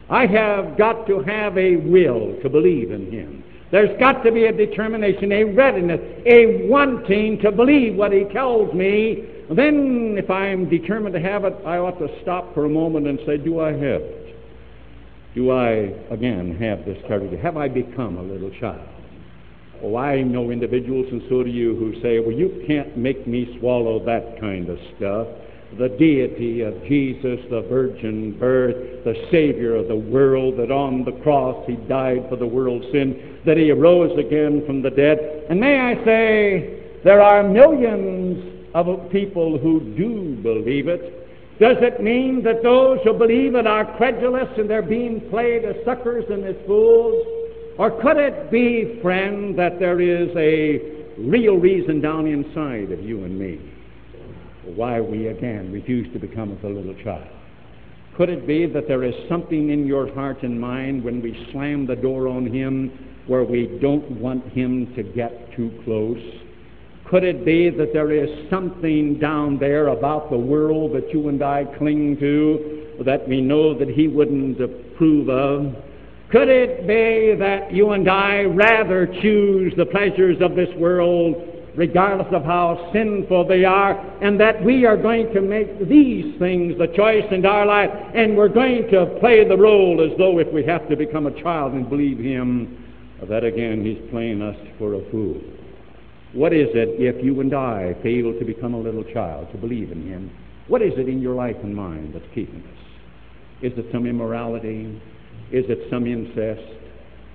I 0.10 0.26
have 0.28 0.78
got 0.78 1.08
to 1.08 1.20
have 1.22 1.58
a 1.58 1.76
will 1.78 2.40
to 2.42 2.50
believe 2.50 2.92
in 2.92 3.12
him. 3.12 3.44
There's 3.72 4.00
got 4.00 4.24
to 4.24 4.32
be 4.32 4.46
a 4.46 4.54
determination, 4.54 5.32
a 5.34 5.44
readiness, 5.44 6.00
a 6.26 6.68
wanting 6.68 7.40
to 7.40 7.52
believe 7.52 7.96
what 7.96 8.14
he 8.14 8.24
tells 8.26 8.74
me. 8.74 9.26
Then, 9.50 10.16
if 10.18 10.30
I'm 10.30 10.70
determined 10.70 11.14
to 11.16 11.20
have 11.20 11.44
it, 11.44 11.56
I 11.66 11.78
ought 11.78 12.00
to 12.00 12.08
stop 12.22 12.54
for 12.54 12.66
a 12.66 12.70
moment 12.70 13.08
and 13.08 13.20
say, 13.26 13.38
Do 13.38 13.60
I 13.60 13.72
have 13.72 14.02
it? 14.02 14.36
Do 15.36 15.52
I, 15.52 15.94
again, 16.10 16.56
have 16.58 16.86
this 16.86 16.98
character? 17.08 17.38
Have 17.38 17.58
I 17.58 17.68
become 17.68 18.18
a 18.18 18.24
little 18.24 18.52
child? 18.60 18.88
Oh, 19.84 19.96
I 19.96 20.22
know 20.24 20.52
individuals, 20.52 21.08
and 21.12 21.22
so 21.30 21.44
do 21.44 21.50
you, 21.50 21.76
who 21.76 22.02
say, 22.02 22.20
Well, 22.20 22.32
you 22.32 22.64
can't 22.68 22.98
make 22.98 23.28
me 23.28 23.58
swallow 23.60 24.04
that 24.06 24.40
kind 24.40 24.70
of 24.70 24.80
stuff 24.96 25.28
the 25.78 25.90
deity 25.90 26.62
of 26.62 26.74
Jesus, 26.86 27.40
the 27.50 27.62
virgin 27.70 28.38
birth, 28.40 29.04
the 29.04 29.28
Savior 29.32 29.76
of 29.76 29.88
the 29.88 29.96
world, 29.96 30.58
that 30.58 30.72
on 30.72 31.04
the 31.04 31.12
cross 31.24 31.66
he 31.68 31.76
died 31.88 32.26
for 32.30 32.38
the 32.38 32.48
world's 32.48 32.86
sin, 32.92 33.40
that 33.46 33.58
he 33.58 33.70
arose 33.72 34.18
again 34.18 34.64
from 34.66 34.82
the 34.82 34.90
dead. 34.90 35.46
And 35.50 35.60
may 35.60 35.80
I 35.80 36.06
say, 36.06 36.84
there 37.04 37.22
are 37.22 37.44
millions 37.44 38.70
of 38.74 39.10
people 39.12 39.58
who 39.58 39.82
do 39.98 40.38
believe 40.42 40.88
it. 40.88 41.60
Does 41.60 41.78
it 41.82 42.02
mean 42.02 42.44
that 42.44 42.64
those 42.64 43.00
who 43.04 43.14
believe 43.14 43.56
it 43.56 43.68
are 43.68 43.98
credulous 43.98 44.50
and 44.58 44.70
they're 44.70 44.82
being 44.82 45.30
played 45.30 45.66
as 45.66 45.76
suckers 45.84 46.26
and 46.30 46.46
as 46.46 46.56
fools? 46.66 47.37
Or 47.78 47.92
could 48.02 48.18
it 48.18 48.52
be, 48.52 49.00
friend, 49.02 49.58
that 49.58 49.80
there 49.80 50.02
is 50.02 50.30
a 50.36 51.20
real 51.20 51.56
reason 51.56 52.02
down 52.02 52.28
inside 52.28 52.92
of 52.92 53.02
you 53.02 53.24
and 53.24 53.38
me? 53.38 53.60
why 54.76 55.00
we 55.00 55.28
again 55.28 55.72
refuse 55.72 56.12
to 56.14 56.20
become 56.20 56.52
as 56.52 56.64
a 56.64 56.68
little 56.68 56.96
child. 57.04 57.28
Could 58.16 58.30
it 58.30 58.48
be 58.48 58.66
that 58.66 58.88
there 58.88 59.04
is 59.04 59.14
something 59.30 59.70
in 59.70 59.86
your 59.86 60.14
heart 60.14 60.44
and 60.44 60.60
mind 60.60 61.04
when 61.04 61.22
we 61.22 61.48
slam 61.52 61.86
the 61.86 61.96
door 61.96 62.28
on 62.28 62.48
Him 62.48 62.92
where 63.28 63.44
we 63.44 63.78
don't 63.82 64.10
want 64.20 64.48
Him 64.54 64.94
to 64.96 65.04
get 65.04 65.54
too 65.56 65.72
close? 65.84 66.22
Could 67.06 67.24
it 67.24 67.46
be 67.46 67.70
that 67.70 67.94
there 67.94 68.12
is 68.12 68.50
something 68.50 69.20
down 69.20 69.58
there 69.60 69.88
about 69.88 70.30
the 70.30 70.38
world 70.38 70.94
that 70.94 71.14
you 71.14 71.30
and 71.30 71.42
I 71.42 71.64
cling 71.78 72.18
to 72.20 73.04
that 73.06 73.28
we 73.28 73.40
know 73.40 73.78
that 73.78 73.88
He 73.88 74.08
wouldn't 74.08 74.60
approve 74.60 75.30
of? 75.30 75.76
Could 76.32 76.50
it 76.50 76.86
be 76.88 77.36
that 77.40 77.72
you 77.72 77.92
and 77.92 78.10
I 78.10 78.44
rather 78.44 79.08
choose 79.22 79.74
the 79.78 79.86
pleasures 79.86 80.38
of 80.42 80.56
this 80.56 80.70
world 80.76 81.58
regardless 81.78 82.28
of 82.34 82.44
how 82.44 82.90
sinful 82.92 83.48
they 83.48 83.64
are, 83.64 83.94
and 84.22 84.40
that 84.40 84.62
we 84.64 84.84
are 84.86 84.98
going 84.98 85.32
to 85.32 85.40
make 85.40 85.88
these 85.88 86.38
things 86.40 86.76
the 86.80 86.88
choice 86.88 87.24
in 87.32 87.46
our 87.46 87.68
life, 87.68 87.92
and 88.16 88.36
we're 88.36 88.50
going 88.50 88.90
to 88.90 89.06
play 89.20 89.48
the 89.48 89.56
role 89.56 90.02
as 90.04 90.18
though 90.18 90.40
if 90.40 90.52
we 90.52 90.66
have 90.66 90.90
to 90.90 90.98
become 90.98 91.28
a 91.28 91.42
child 91.44 91.74
and 91.74 91.88
believe 91.88 92.18
Him, 92.18 92.84
that 93.30 93.44
again 93.44 93.86
He's 93.86 94.10
playing 94.10 94.42
us 94.42 94.58
for 94.80 94.96
a 94.96 95.12
fool. 95.12 95.40
What 96.34 96.52
is 96.52 96.68
it 96.74 97.00
if 97.00 97.24
you 97.24 97.40
and 97.42 97.54
I 97.54 97.96
fail 98.02 98.34
to 98.38 98.44
become 98.44 98.74
a 98.74 98.80
little 98.80 99.04
child, 99.14 99.52
to 99.52 99.58
believe 99.58 99.92
in 99.92 100.06
Him? 100.08 100.32
What 100.68 100.82
is 100.82 100.94
it 100.98 101.08
in 101.08 101.22
your 101.22 101.36
life 101.36 101.58
and 101.62 101.76
mind 101.76 102.16
that's 102.16 102.26
keeping 102.34 102.64
us? 102.64 102.80
Is 103.62 103.74
it 103.78 103.86
some 103.92 104.08
immorality? 104.08 105.00
Is 105.52 105.66
it 105.70 105.90
some 105.90 106.06
incest? 106.06 106.78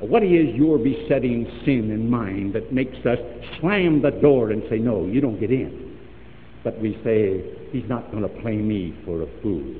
What 0.00 0.22
is 0.22 0.54
your 0.54 0.78
besetting 0.78 1.46
sin 1.64 1.90
in 1.90 2.10
mind 2.10 2.54
that 2.54 2.72
makes 2.72 2.96
us 3.06 3.18
slam 3.60 4.02
the 4.02 4.10
door 4.10 4.50
and 4.50 4.62
say, 4.68 4.78
No, 4.78 5.06
you 5.06 5.20
don't 5.20 5.38
get 5.38 5.50
in? 5.50 5.96
But 6.64 6.80
we 6.80 6.98
say, 7.04 7.44
He's 7.70 7.88
not 7.88 8.10
going 8.10 8.22
to 8.22 8.40
play 8.42 8.56
me 8.56 8.96
for 9.04 9.22
a 9.22 9.26
fool. 9.40 9.74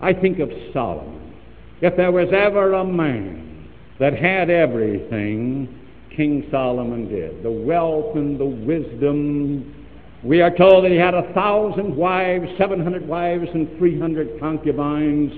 I 0.00 0.12
think 0.12 0.38
of 0.38 0.50
Solomon. 0.72 1.34
If 1.80 1.96
there 1.96 2.10
was 2.12 2.28
ever 2.32 2.72
a 2.74 2.84
man 2.84 3.68
that 4.00 4.14
had 4.14 4.50
everything, 4.50 5.68
King 6.16 6.46
Solomon 6.50 7.08
did 7.08 7.42
the 7.42 7.50
wealth 7.50 8.16
and 8.16 8.38
the 8.38 8.44
wisdom. 8.44 9.86
We 10.22 10.40
are 10.40 10.56
told 10.56 10.84
that 10.84 10.90
he 10.90 10.96
had 10.96 11.14
a 11.14 11.32
thousand 11.32 11.96
wives, 11.96 12.46
seven 12.58 12.82
hundred 12.82 13.06
wives, 13.06 13.48
and 13.54 13.68
three 13.78 13.98
hundred 13.98 14.38
concubines. 14.38 15.32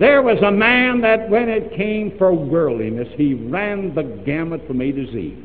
There 0.00 0.22
was 0.22 0.38
a 0.42 0.50
man 0.50 1.02
that 1.02 1.28
when 1.28 1.50
it 1.50 1.76
came 1.76 2.16
for 2.16 2.32
worldliness, 2.32 3.08
he 3.18 3.34
ran 3.34 3.94
the 3.94 4.02
gamut 4.02 4.66
from 4.66 4.80
A 4.80 4.90
to 4.92 5.12
Z. 5.12 5.36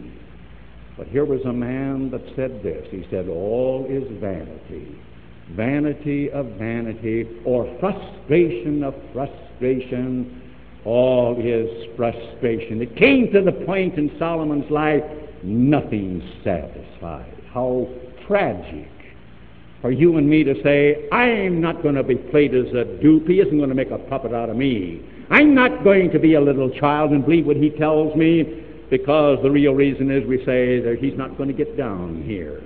But 0.98 1.08
here 1.08 1.26
was 1.26 1.42
a 1.44 1.52
man 1.52 2.10
that 2.12 2.22
said 2.38 2.64
this. 2.64 2.88
He 2.90 3.06
said, 3.12 3.28
All 3.28 3.86
is 3.90 4.04
vanity. 4.22 4.98
Vanity 5.58 6.32
of 6.32 6.46
vanity, 6.58 7.28
or 7.44 7.68
frustration 7.82 8.82
of 8.82 8.96
frustration. 9.12 10.42
All 10.86 11.36
is 11.38 11.94
frustration. 11.98 12.82
It 12.82 12.96
came 12.96 13.34
to 13.34 13.42
the 13.42 13.52
point 13.52 13.96
in 13.96 14.10
Solomon's 14.18 14.72
life, 14.72 15.04
nothing 15.44 16.24
satisfied. 16.46 17.44
How 17.54 17.90
tragic 18.26 18.88
for 19.82 19.92
you 19.92 20.18
and 20.18 20.30
me 20.30 20.44
to 20.44 20.62
say, 20.64 21.08
I'm 21.12 21.62
not 21.62 21.84
going 21.84 21.96
to 21.96 22.04
be 22.04 22.16
played 22.16 22.56
as 22.56 22.74
a 22.74 22.86
dupe. 23.02 23.28
He 23.28 23.40
isn't 23.40 23.58
going 23.58 23.70
to 23.70 23.76
make 23.76 23.92
a 23.92 23.98
puppet 23.98 24.34
out 24.34 24.50
of 24.50 24.56
me. 24.56 25.04
I'm 25.30 25.54
not 25.54 25.84
going 25.84 26.12
to 26.12 26.20
be 26.20 26.36
a 26.36 26.42
little 26.42 26.70
child 26.70 27.12
and 27.12 27.24
believe 27.24 27.46
what 27.46 27.58
he 27.58 27.70
tells 27.72 28.16
me 28.16 28.64
because 28.90 29.40
the 29.42 29.50
real 29.50 29.74
reason 29.74 30.12
is 30.12 30.26
we 30.28 30.38
say 30.46 30.80
that 30.82 30.98
he's 31.00 31.18
not 31.18 31.38
going 31.38 31.50
to 31.50 31.56
get 31.56 31.76
down 31.78 32.24
here. 32.24 32.62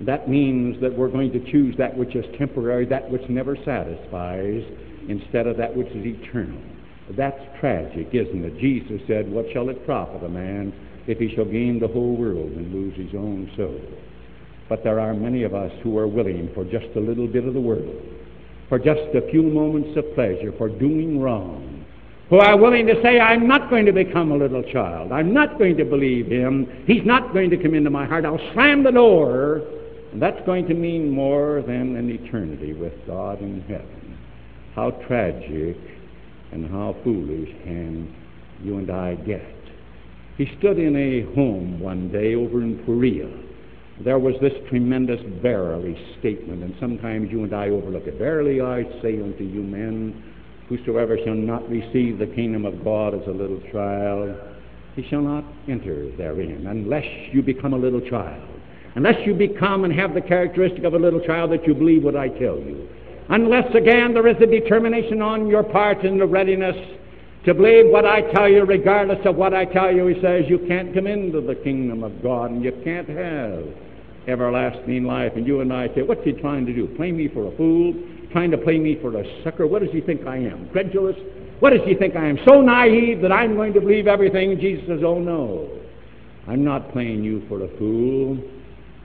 That 0.00 0.28
means 0.28 0.80
that 0.80 0.96
we're 0.96 1.10
going 1.10 1.32
to 1.32 1.50
choose 1.50 1.76
that 1.76 1.96
which 1.96 2.14
is 2.14 2.24
temporary, 2.38 2.86
that 2.86 3.10
which 3.10 3.28
never 3.28 3.56
satisfies, 3.64 4.64
instead 5.08 5.46
of 5.46 5.56
that 5.58 5.74
which 5.74 5.88
is 5.88 6.04
eternal. 6.06 6.60
That's 7.16 7.40
tragic, 7.58 8.08
isn't 8.12 8.44
it? 8.44 8.58
Jesus 8.58 9.00
said, 9.06 9.30
What 9.30 9.46
shall 9.52 9.68
it 9.68 9.84
profit 9.84 10.22
a 10.22 10.28
man 10.28 10.72
if 11.06 11.18
he 11.18 11.34
shall 11.34 11.44
gain 11.44 11.80
the 11.80 11.88
whole 11.88 12.16
world 12.16 12.52
and 12.52 12.72
lose 12.72 12.96
his 12.96 13.14
own 13.14 13.50
soul? 13.56 13.80
But 14.70 14.84
there 14.84 15.00
are 15.00 15.12
many 15.12 15.42
of 15.42 15.52
us 15.52 15.72
who 15.82 15.98
are 15.98 16.06
willing 16.06 16.48
for 16.54 16.64
just 16.64 16.86
a 16.94 17.00
little 17.00 17.26
bit 17.26 17.44
of 17.44 17.54
the 17.54 17.60
world, 17.60 18.02
for 18.68 18.78
just 18.78 19.00
a 19.16 19.28
few 19.28 19.42
moments 19.42 19.98
of 19.98 20.14
pleasure, 20.14 20.52
for 20.56 20.68
doing 20.68 21.20
wrong, 21.20 21.84
who 22.28 22.38
are 22.38 22.56
willing 22.56 22.86
to 22.86 22.94
say, 23.02 23.18
I'm 23.18 23.48
not 23.48 23.68
going 23.68 23.84
to 23.86 23.92
become 23.92 24.30
a 24.30 24.36
little 24.36 24.62
child. 24.62 25.10
I'm 25.10 25.34
not 25.34 25.58
going 25.58 25.76
to 25.78 25.84
believe 25.84 26.28
him. 26.28 26.84
He's 26.86 27.04
not 27.04 27.32
going 27.32 27.50
to 27.50 27.56
come 27.56 27.74
into 27.74 27.90
my 27.90 28.06
heart. 28.06 28.24
I'll 28.24 28.38
slam 28.54 28.84
the 28.84 28.92
door. 28.92 29.62
And 30.12 30.22
that's 30.22 30.40
going 30.46 30.68
to 30.68 30.74
mean 30.74 31.10
more 31.10 31.62
than 31.66 31.96
an 31.96 32.08
eternity 32.08 32.72
with 32.72 32.92
God 33.08 33.42
in 33.42 33.62
heaven. 33.62 34.16
How 34.76 34.92
tragic 35.08 35.76
and 36.52 36.70
how 36.70 36.94
foolish 37.02 37.50
can 37.64 38.14
you 38.62 38.78
and 38.78 38.88
I 38.88 39.16
get. 39.16 39.42
He 40.38 40.48
stood 40.58 40.78
in 40.78 40.94
a 40.94 41.22
home 41.34 41.80
one 41.80 42.12
day 42.12 42.36
over 42.36 42.62
in 42.62 42.78
Perea 42.84 43.49
there 44.04 44.18
was 44.18 44.34
this 44.40 44.54
tremendous 44.68 45.20
verily 45.42 45.96
statement, 46.18 46.62
and 46.62 46.74
sometimes 46.80 47.30
you 47.30 47.44
and 47.44 47.54
I 47.54 47.68
overlook 47.68 48.06
it. 48.06 48.18
Verily 48.18 48.60
I 48.60 48.84
say 49.02 49.20
unto 49.20 49.44
you 49.44 49.62
men, 49.62 50.22
whosoever 50.68 51.18
shall 51.24 51.34
not 51.34 51.68
receive 51.68 52.18
the 52.18 52.26
kingdom 52.26 52.64
of 52.64 52.82
God 52.82 53.14
as 53.14 53.26
a 53.26 53.30
little 53.30 53.60
child, 53.72 54.36
he 54.96 55.06
shall 55.08 55.20
not 55.20 55.44
enter 55.68 56.10
therein, 56.16 56.66
unless 56.66 57.04
you 57.32 57.42
become 57.42 57.74
a 57.74 57.78
little 57.78 58.00
child. 58.00 58.48
Unless 58.94 59.24
you 59.26 59.34
become 59.34 59.84
and 59.84 59.92
have 59.92 60.14
the 60.14 60.20
characteristic 60.20 60.84
of 60.84 60.94
a 60.94 60.98
little 60.98 61.20
child 61.20 61.52
that 61.52 61.66
you 61.66 61.74
believe 61.74 62.02
what 62.02 62.16
I 62.16 62.28
tell 62.28 62.58
you. 62.58 62.88
Unless, 63.28 63.74
again, 63.74 64.14
there 64.14 64.26
is 64.26 64.36
a 64.42 64.46
determination 64.46 65.22
on 65.22 65.46
your 65.46 65.62
part 65.62 66.04
and 66.04 66.20
the 66.20 66.26
readiness 66.26 66.74
to 67.44 67.54
believe 67.54 67.86
what 67.88 68.04
I 68.04 68.22
tell 68.32 68.48
you, 68.48 68.64
regardless 68.64 69.24
of 69.24 69.36
what 69.36 69.54
I 69.54 69.64
tell 69.64 69.94
you, 69.94 70.06
he 70.08 70.20
says, 70.20 70.44
you 70.48 70.58
can't 70.68 70.92
come 70.92 71.06
into 71.06 71.40
the 71.40 71.54
kingdom 71.54 72.02
of 72.02 72.22
God 72.22 72.50
and 72.50 72.62
you 72.62 72.72
can't 72.84 73.08
have 73.08 73.64
everlasting 74.26 75.04
life. 75.04 75.32
And 75.36 75.46
you 75.46 75.60
and 75.60 75.72
I 75.72 75.88
say, 75.94 76.02
what's 76.02 76.24
he 76.24 76.32
trying 76.32 76.66
to 76.66 76.72
do? 76.72 76.86
Play 76.96 77.12
me 77.12 77.28
for 77.28 77.52
a 77.52 77.56
fool? 77.56 77.94
Trying 78.32 78.50
to 78.52 78.58
play 78.58 78.78
me 78.78 78.98
for 79.00 79.16
a 79.16 79.42
sucker? 79.44 79.66
What 79.66 79.82
does 79.82 79.90
he 79.90 80.00
think 80.00 80.26
I 80.26 80.36
am? 80.36 80.68
Credulous? 80.70 81.16
What 81.60 81.70
does 81.70 81.82
he 81.84 81.94
think 81.94 82.16
I 82.16 82.26
am? 82.26 82.38
So 82.46 82.60
naive 82.60 83.20
that 83.22 83.32
I'm 83.32 83.54
going 83.54 83.72
to 83.74 83.80
believe 83.80 84.06
everything? 84.06 84.58
Jesus 84.60 84.86
says, 84.86 85.00
oh 85.04 85.18
no. 85.18 85.68
I'm 86.46 86.64
not 86.64 86.92
playing 86.92 87.22
you 87.22 87.44
for 87.48 87.62
a 87.62 87.78
fool. 87.78 88.38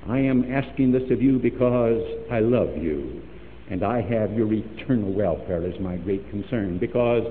I 0.07 0.19
am 0.19 0.51
asking 0.53 0.91
this 0.91 1.10
of 1.12 1.22
you 1.22 1.39
because 1.39 2.01
I 2.31 2.39
love 2.39 2.77
you. 2.77 3.22
And 3.69 3.84
I 3.84 4.01
have 4.01 4.34
your 4.34 4.51
eternal 4.53 5.12
welfare 5.12 5.65
as 5.65 5.79
my 5.79 5.98
great 5.98 6.29
concern. 6.29 6.77
Because, 6.77 7.24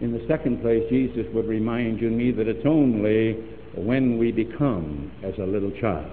in 0.00 0.12
the 0.12 0.26
second 0.26 0.62
place, 0.62 0.82
Jesus 0.88 1.26
would 1.34 1.46
remind 1.46 2.00
you 2.00 2.08
and 2.08 2.16
me 2.16 2.30
that 2.32 2.48
it's 2.48 2.66
only 2.66 3.34
when 3.76 4.18
we 4.18 4.32
become 4.32 5.12
as 5.22 5.34
a 5.38 5.44
little 5.44 5.70
child. 5.80 6.10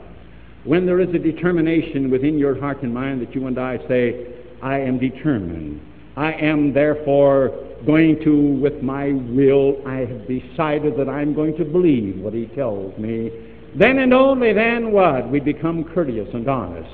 When 0.64 0.86
there 0.86 1.00
is 1.00 1.10
a 1.10 1.20
determination 1.20 2.12
within 2.12 2.38
your 2.38 2.60
heart 2.60 2.84
and 2.84 2.94
mind 2.94 3.22
that 3.22 3.34
you 3.34 3.48
and 3.48 3.60
I 3.60 3.78
say, 3.88 4.28
I 4.62 4.80
am 4.80 5.00
determined. 5.00 5.82
I 6.16 6.34
am 6.34 6.72
therefore 6.72 7.50
going 7.86 8.22
to, 8.24 8.60
with 8.62 8.84
my 8.84 9.12
will, 9.12 9.82
I 9.88 9.98
have 9.98 10.28
decided 10.28 10.98
that 10.98 11.10
I'm 11.10 11.34
going 11.34 11.58
to 11.58 11.66
believe 11.66 12.20
what 12.20 12.34
he 12.34 12.46
tells 12.48 12.96
me. 12.98 13.32
Then 13.76 14.00
and 14.00 14.14
only 14.14 14.54
then 14.54 14.92
what? 14.92 15.30
We 15.30 15.40
become 15.40 15.84
courteous 15.84 16.30
and 16.34 16.48
honest. 16.48 16.90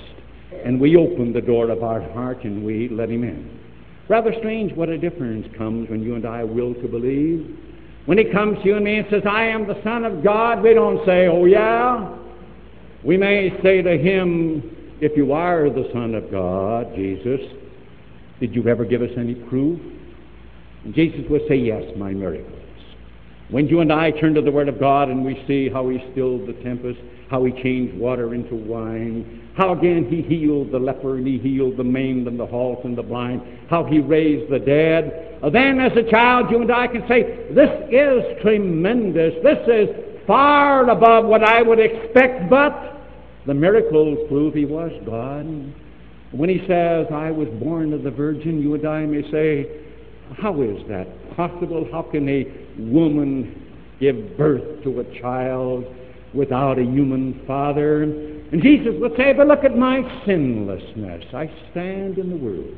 And 0.64 0.80
we 0.80 0.96
open 0.96 1.34
the 1.34 1.42
door 1.42 1.70
of 1.70 1.84
our 1.84 2.02
heart 2.14 2.44
and 2.44 2.64
we 2.64 2.88
let 2.90 3.10
him 3.10 3.24
in. 3.24 3.60
Rather 4.08 4.34
strange 4.40 4.74
what 4.74 4.88
a 4.88 4.98
difference 4.98 5.46
comes 5.58 5.90
when 5.90 6.02
you 6.02 6.16
and 6.16 6.26
I 6.26 6.44
will 6.46 6.74
to 6.76 6.88
believe. 6.88 7.58
When 8.06 8.18
he 8.18 8.24
comes 8.24 8.60
to 8.60 8.66
you 8.66 8.76
and 8.78 8.86
me 8.86 9.00
and 9.00 9.08
says, 9.10 9.24
I 9.30 9.44
am 9.44 9.68
the 9.68 9.82
Son 9.84 10.06
of 10.06 10.24
God, 10.24 10.64
we 10.64 10.74
don't 10.74 11.06
say, 11.06 11.28
oh 11.28 11.44
yeah. 11.44 12.16
We 13.04 13.18
may 13.18 13.52
say 13.64 13.82
to 13.82 13.98
him, 13.98 14.96
if 15.00 15.16
you 15.16 15.32
are 15.32 15.70
the 15.70 15.90
Son 15.94 16.16
of 16.16 16.32
God, 16.32 16.96
Jesus, 16.96 17.40
did 18.40 18.56
you 18.56 18.68
ever 18.68 18.86
give 18.86 19.02
us 19.02 19.12
any 19.18 19.36
proof? 19.36 19.80
And 20.84 20.94
Jesus 20.94 21.22
would 21.30 21.42
say, 21.48 21.56
yes, 21.56 21.84
my 21.96 22.12
miracles. 22.12 22.54
When 23.50 23.68
you 23.68 23.80
and 23.80 23.94
I 23.94 24.12
turn 24.12 24.34
to 24.34 24.42
the 24.42 24.52
Word 24.52 24.68
of 24.68 24.80
God 24.80 25.10
and 25.10 25.24
we 25.24 25.44
see 25.48 25.70
how 25.70 25.88
He 25.90 26.04
stilled 26.12 26.48
the 26.48 26.54
tempest, 26.64 27.00
how 27.30 27.46
He 27.46 27.52
changed 27.62 27.96
water 27.98 28.34
into 28.34 28.56
wine, 28.56 29.50
how 29.56 29.74
again 29.74 30.10
He 30.10 30.22
healed 30.22 30.72
the 30.72 30.80
leper 30.80 31.18
and 31.18 31.28
He 31.28 31.38
healed 31.38 31.78
the 31.78 31.84
maimed 31.84 32.28
and 32.28 32.40
the 32.40 32.46
halt 32.46 32.84
and 32.84 32.98
the 32.98 33.04
blind, 33.04 33.42
how 33.70 33.84
He 33.86 34.00
raised 34.00 34.52
the 34.52 34.60
dead, 34.60 35.40
then 35.54 35.80
as 35.80 35.96
a 35.96 36.10
child 36.10 36.50
you 36.50 36.62
and 36.62 36.72
I 36.72 36.88
can 36.88 37.08
say, 37.08 37.48
this 37.54 37.70
is 37.92 38.42
tremendous. 38.42 39.36
This 39.44 39.60
is 39.68 40.07
far 40.28 40.90
above 40.90 41.26
what 41.26 41.44
I 41.44 41.62
would 41.62 41.80
expect, 41.80 42.50
but 42.50 43.02
the 43.48 43.54
miracles 43.54 44.20
prove 44.28 44.54
He 44.54 44.66
was 44.66 44.92
God. 45.06 45.46
When 46.32 46.50
He 46.50 46.60
says, 46.68 47.08
I 47.12 47.32
was 47.32 47.48
born 47.60 47.94
of 47.94 48.04
the 48.04 48.12
Virgin, 48.12 48.62
you 48.62 48.76
and 48.76 48.86
I 48.86 49.06
may 49.06 49.24
say, 49.32 49.88
how 50.36 50.62
is 50.62 50.78
that 50.90 51.08
possible? 51.36 51.88
How 51.92 52.02
can 52.04 52.28
a 52.28 52.46
woman 52.78 53.96
give 54.00 54.38
birth 54.38 54.84
to 54.84 55.00
a 55.00 55.22
child 55.22 55.86
without 56.34 56.78
a 56.78 56.84
human 56.84 57.44
father? 57.48 58.04
And 58.04 58.62
Jesus 58.62 58.94
would 59.00 59.14
say, 59.18 59.34
But 59.34 59.48
look 59.48 59.64
at 59.64 59.78
my 59.78 60.02
sinlessness. 60.26 61.24
I 61.34 61.50
stand 61.72 62.18
in 62.18 62.30
the 62.30 62.36
world. 62.36 62.76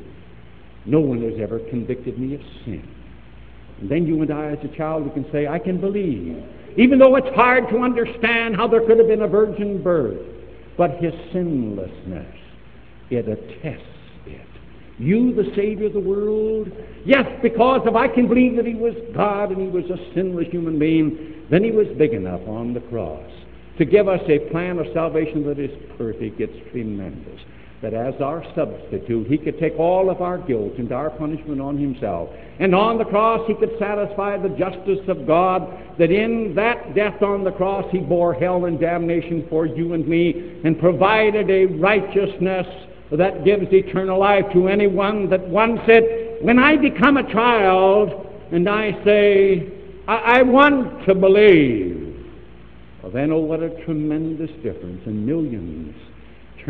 No 0.86 1.00
one 1.00 1.22
has 1.22 1.34
ever 1.40 1.58
convicted 1.70 2.18
me 2.18 2.34
of 2.34 2.40
sin. 2.64 2.88
And 3.80 3.90
then 3.90 4.06
you 4.06 4.22
and 4.22 4.32
I, 4.32 4.52
as 4.52 4.58
a 4.64 4.76
child, 4.76 5.04
we 5.04 5.10
can 5.10 5.30
say, 5.32 5.46
I 5.46 5.58
can 5.58 5.80
believe. 5.80 6.42
Even 6.76 6.98
though 6.98 7.16
it's 7.16 7.34
hard 7.34 7.68
to 7.70 7.78
understand 7.78 8.56
how 8.56 8.66
there 8.68 8.80
could 8.86 8.98
have 8.98 9.08
been 9.08 9.22
a 9.22 9.28
virgin 9.28 9.82
birth, 9.82 10.20
but 10.76 10.92
his 11.02 11.12
sinlessness, 11.32 12.36
it 13.10 13.28
attests 13.28 13.84
it. 14.26 14.46
you, 14.98 15.34
the 15.34 15.52
Savior 15.56 15.86
of 15.86 15.92
the 15.92 16.00
world? 16.00 16.70
Yes, 17.04 17.26
because 17.42 17.82
if 17.86 17.94
I 17.94 18.08
can 18.08 18.28
believe 18.28 18.56
that 18.56 18.66
He 18.66 18.74
was 18.74 18.94
God 19.14 19.50
and 19.50 19.60
He 19.60 19.68
was 19.68 19.84
a 19.90 20.14
sinless 20.14 20.48
human 20.48 20.78
being, 20.78 21.46
then 21.50 21.64
He 21.64 21.70
was 21.70 21.86
big 21.98 22.14
enough 22.14 22.40
on 22.46 22.72
the 22.72 22.80
cross 22.80 23.30
to 23.78 23.84
give 23.84 24.08
us 24.08 24.20
a 24.28 24.38
plan 24.50 24.78
of 24.78 24.86
salvation 24.92 25.44
that 25.46 25.58
is 25.58 25.70
perfect. 25.96 26.40
It's 26.40 26.70
tremendous. 26.70 27.40
That 27.82 27.94
as 27.94 28.14
our 28.20 28.44
substitute, 28.54 29.26
He 29.26 29.38
could 29.38 29.58
take 29.58 29.78
all 29.78 30.10
of 30.10 30.20
our 30.20 30.36
guilt 30.36 30.74
and 30.76 30.92
our 30.92 31.08
punishment 31.08 31.60
on 31.60 31.78
Himself. 31.78 32.28
And 32.58 32.74
on 32.74 32.98
the 32.98 33.06
cross, 33.06 33.46
He 33.46 33.54
could 33.54 33.78
satisfy 33.78 34.36
the 34.36 34.50
justice 34.50 35.00
of 35.08 35.26
God, 35.26 35.96
that 35.98 36.10
in 36.10 36.54
that 36.56 36.94
death 36.94 37.22
on 37.22 37.42
the 37.42 37.52
cross, 37.52 37.86
He 37.90 37.98
bore 37.98 38.34
hell 38.34 38.66
and 38.66 38.78
damnation 38.78 39.46
for 39.48 39.64
you 39.64 39.94
and 39.94 40.06
me 40.06 40.60
and 40.62 40.78
provided 40.78 41.50
a 41.50 41.66
righteousness 41.66 42.66
that 43.12 43.44
gives 43.44 43.72
eternal 43.72 44.20
life 44.20 44.44
to 44.52 44.68
anyone 44.68 45.28
that 45.30 45.40
once 45.48 45.80
said, 45.86 46.38
when 46.42 46.58
I 46.58 46.76
become 46.76 47.16
a 47.16 47.32
child 47.32 48.26
and 48.52 48.68
I 48.68 48.92
say, 49.04 49.72
I, 50.06 50.14
I 50.14 50.42
want 50.42 51.06
to 51.06 51.14
believe, 51.14 51.98
well, 53.02 53.10
then, 53.10 53.32
oh, 53.32 53.38
what 53.38 53.62
a 53.62 53.70
tremendous 53.84 54.50
difference. 54.62 55.00
And 55.06 55.24
millions 55.24 55.94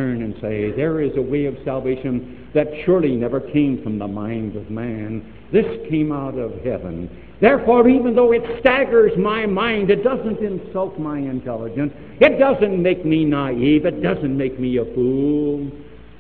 turn 0.00 0.22
and 0.22 0.34
say, 0.40 0.72
there 0.72 1.02
is 1.02 1.12
a 1.16 1.22
way 1.22 1.44
of 1.44 1.54
salvation 1.64 2.48
that 2.54 2.66
surely 2.84 3.14
never 3.16 3.38
came 3.38 3.82
from 3.82 3.98
the 3.98 4.08
mind 4.08 4.56
of 4.56 4.70
man. 4.70 5.34
This 5.52 5.66
came 5.90 6.10
out 6.10 6.38
of 6.38 6.52
heaven. 6.64 7.10
Therefore, 7.40 7.86
even 7.88 8.14
though 8.14 8.32
it 8.32 8.42
staggers 8.60 9.12
my 9.18 9.44
mind, 9.44 9.90
it 9.90 10.02
doesn't 10.02 10.38
insult 10.38 10.98
my 10.98 11.18
intelligence. 11.18 11.92
It 12.20 12.38
doesn't 12.38 12.82
make 12.82 13.04
me 13.04 13.24
naive. 13.24 13.84
It 13.84 14.02
doesn't 14.02 14.36
make 14.36 14.58
me 14.58 14.78
a 14.78 14.84
fool. 14.94 15.70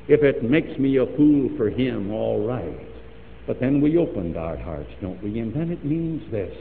If 0.08 0.22
it 0.22 0.42
makes 0.42 0.78
me 0.78 0.98
a 0.98 1.06
fool 1.16 1.50
for 1.56 1.70
him, 1.70 2.10
all 2.10 2.46
right. 2.46 2.86
But 3.46 3.60
then 3.60 3.80
we 3.80 3.96
opened 3.96 4.36
our 4.36 4.56
hearts, 4.56 4.90
don't 5.00 5.22
we? 5.22 5.38
And 5.40 5.54
then 5.54 5.70
it 5.70 5.84
means 5.84 6.30
this 6.30 6.54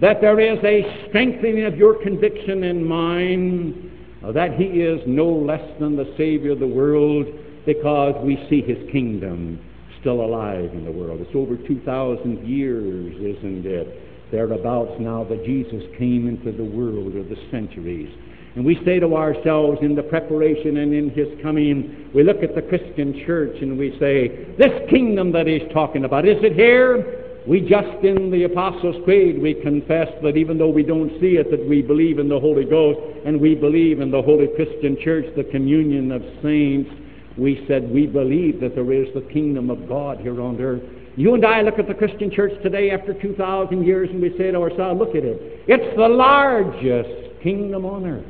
that 0.00 0.20
there 0.20 0.40
is 0.40 0.58
a 0.64 1.06
strengthening 1.08 1.64
of 1.66 1.76
your 1.76 1.94
conviction 2.02 2.64
and 2.64 2.84
mine 2.84 3.93
that 4.32 4.54
he 4.54 4.64
is 4.64 5.00
no 5.06 5.26
less 5.26 5.64
than 5.80 5.96
the 5.96 6.14
Savior 6.16 6.52
of 6.52 6.60
the 6.60 6.66
world 6.66 7.26
because 7.66 8.14
we 8.22 8.36
see 8.48 8.60
his 8.60 8.78
kingdom 8.90 9.58
still 10.00 10.20
alive 10.20 10.70
in 10.72 10.84
the 10.84 10.92
world. 10.92 11.20
It's 11.20 11.34
over 11.34 11.56
2,000 11.56 12.46
years, 12.46 13.14
isn't 13.16 13.66
it? 13.66 14.30
Thereabouts 14.30 15.00
now 15.00 15.24
that 15.24 15.44
Jesus 15.44 15.82
came 15.98 16.28
into 16.28 16.52
the 16.52 16.64
world, 16.64 17.16
of 17.16 17.28
the 17.28 17.36
centuries. 17.50 18.12
And 18.54 18.64
we 18.64 18.80
say 18.84 19.00
to 19.00 19.16
ourselves 19.16 19.78
in 19.82 19.94
the 19.94 20.02
preparation 20.02 20.76
and 20.76 20.94
in 20.94 21.10
his 21.10 21.28
coming, 21.42 22.10
we 22.14 22.22
look 22.22 22.42
at 22.42 22.54
the 22.54 22.62
Christian 22.62 23.24
church 23.26 23.56
and 23.60 23.78
we 23.78 23.96
say, 23.98 24.54
this 24.58 24.88
kingdom 24.90 25.32
that 25.32 25.46
he's 25.46 25.62
talking 25.72 26.04
about, 26.04 26.26
is 26.26 26.36
it 26.42 26.52
here? 26.52 27.23
We 27.46 27.60
just 27.60 28.02
in 28.02 28.30
the 28.30 28.44
Apostles' 28.44 28.96
Creed, 29.04 29.40
we 29.40 29.54
confess 29.54 30.08
that 30.22 30.36
even 30.36 30.56
though 30.56 30.70
we 30.70 30.82
don't 30.82 31.10
see 31.20 31.36
it, 31.36 31.50
that 31.50 31.68
we 31.68 31.82
believe 31.82 32.18
in 32.18 32.28
the 32.28 32.40
Holy 32.40 32.64
Ghost 32.64 32.98
and 33.26 33.38
we 33.38 33.54
believe 33.54 34.00
in 34.00 34.10
the 34.10 34.22
Holy 34.22 34.48
Christian 34.56 34.96
Church, 35.02 35.26
the 35.36 35.44
communion 35.44 36.10
of 36.10 36.22
saints. 36.42 36.90
We 37.36 37.64
said 37.68 37.90
we 37.90 38.06
believe 38.06 38.60
that 38.60 38.74
there 38.74 38.92
is 38.92 39.12
the 39.12 39.20
kingdom 39.32 39.68
of 39.68 39.86
God 39.88 40.20
here 40.20 40.40
on 40.40 40.58
earth. 40.58 40.82
You 41.16 41.34
and 41.34 41.44
I 41.44 41.60
look 41.60 41.78
at 41.78 41.86
the 41.86 41.94
Christian 41.94 42.30
church 42.30 42.52
today 42.62 42.90
after 42.90 43.12
2,000 43.12 43.84
years 43.84 44.08
and 44.10 44.22
we 44.22 44.30
say 44.38 44.50
to 44.50 44.58
ourselves, 44.58 44.98
look 44.98 45.14
at 45.14 45.24
it. 45.24 45.62
It's 45.68 45.96
the 45.96 46.08
largest 46.08 47.42
kingdom 47.42 47.84
on 47.84 48.06
earth 48.06 48.26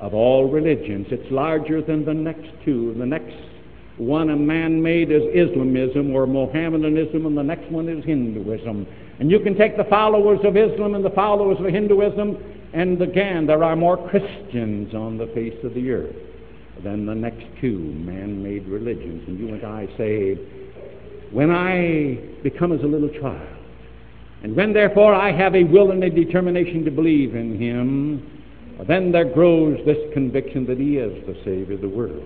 of 0.00 0.14
all 0.14 0.50
religions. 0.50 1.06
It's 1.10 1.30
larger 1.30 1.82
than 1.82 2.04
the 2.04 2.14
next 2.14 2.48
two. 2.64 2.94
The 2.98 3.06
next 3.06 3.36
one, 3.98 4.30
a 4.30 4.36
man-made, 4.36 5.10
is 5.10 5.22
Islamism 5.34 6.14
or 6.14 6.26
Mohammedanism, 6.26 7.24
and 7.26 7.36
the 7.36 7.42
next 7.42 7.70
one 7.70 7.88
is 7.88 8.04
Hinduism. 8.04 8.86
And 9.18 9.30
you 9.30 9.40
can 9.40 9.56
take 9.56 9.76
the 9.76 9.84
followers 9.84 10.40
of 10.44 10.56
Islam 10.56 10.94
and 10.94 11.04
the 11.04 11.10
followers 11.10 11.58
of 11.58 11.66
Hinduism, 11.66 12.36
and 12.74 13.00
again, 13.00 13.46
there 13.46 13.64
are 13.64 13.74
more 13.74 13.96
Christians 14.08 14.94
on 14.94 15.16
the 15.16 15.26
face 15.28 15.56
of 15.64 15.72
the 15.74 15.90
earth 15.90 16.16
than 16.84 17.06
the 17.06 17.14
next 17.14 17.44
two 17.60 17.78
man-made 17.78 18.66
religions. 18.68 19.26
And 19.26 19.38
you 19.38 19.54
and 19.54 19.64
I 19.64 19.86
say, 19.96 20.34
when 21.32 21.50
I 21.50 22.18
become 22.42 22.72
as 22.72 22.82
a 22.82 22.86
little 22.86 23.08
child, 23.08 23.56
and 24.42 24.54
when 24.54 24.74
therefore 24.74 25.14
I 25.14 25.32
have 25.32 25.54
a 25.54 25.64
will 25.64 25.90
and 25.90 26.04
a 26.04 26.10
determination 26.10 26.84
to 26.84 26.90
believe 26.90 27.34
in 27.34 27.58
Him, 27.58 28.44
then 28.86 29.10
there 29.10 29.24
grows 29.24 29.78
this 29.86 30.12
conviction 30.12 30.66
that 30.66 30.78
He 30.78 30.98
is 30.98 31.26
the 31.26 31.34
Savior 31.44 31.76
of 31.76 31.80
the 31.80 31.88
world. 31.88 32.22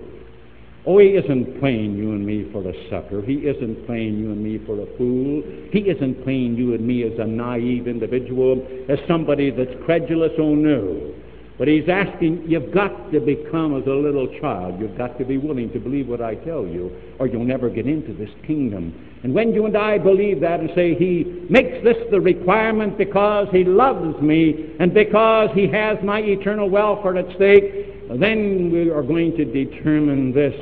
Oh, 0.87 0.99
He 0.99 1.09
isn't 1.09 1.61
playing 1.61 1.97
you 1.97 2.13
and 2.13 2.25
me 2.25 2.51
for 2.53 2.67
a 2.67 2.73
sucker. 2.89 3.23
He 3.23 3.35
isn't 3.47 3.87
playing 3.87 4.19
you 4.19 4.33
and 4.33 4.43
me 4.43 4.59
for 4.65 4.81
a 4.81 4.87
fool. 4.97 5.43
He 5.73 5.81
isn't 5.81 6.25
playing 6.25 6.57
you 6.57 6.75
and 6.75 6.87
me 6.87 7.05
as 7.05 7.19
a 7.19 7.27
naive 7.27 7.87
individual, 7.87 8.67
as 8.89 8.99
somebody 9.07 9.51
that's 9.51 9.75
credulous. 9.85 10.33
Oh, 10.39 10.55
no. 10.55 11.13
But 11.59 11.69
He's 11.69 11.91
asking, 11.91 12.45
you've 12.49 12.73
got 12.73 13.13
to 13.13 13.21
become 13.21 13.77
as 13.77 13.87
a 13.87 13.91
little 13.91 14.27
child. 14.41 14.81
You've 14.81 14.97
got 14.97 15.19
to 15.19 15.27
be 15.27 15.37
willing 15.37 15.71
to 15.73 15.79
believe 15.79 16.09
what 16.09 16.23
I 16.23 16.37
tell 16.37 16.67
you, 16.67 16.91
or 17.19 17.27
you'll 17.27 17.45
never 17.45 17.69
get 17.69 17.87
into 17.87 18.15
this 18.15 18.31
kingdom. 18.47 18.95
And 19.23 19.35
when 19.35 19.53
you 19.53 19.67
and 19.67 19.77
I 19.77 19.99
believe 19.99 20.41
that 20.41 20.61
and 20.61 20.71
say, 20.75 20.95
He 20.95 21.45
makes 21.51 21.85
this 21.85 21.99
the 22.11 22.19
requirement 22.19 22.97
because 22.97 23.49
He 23.53 23.65
loves 23.65 24.19
me 24.23 24.75
and 24.81 24.95
because 24.95 25.51
He 25.55 25.69
has 25.69 25.99
my 26.03 26.21
eternal 26.21 26.71
welfare 26.71 27.19
at 27.19 27.37
stake, 27.37 28.00
then 28.17 28.71
we 28.73 28.91
are 28.91 29.03
going 29.03 29.37
to 29.37 29.45
determine 29.45 30.33
this 30.33 30.55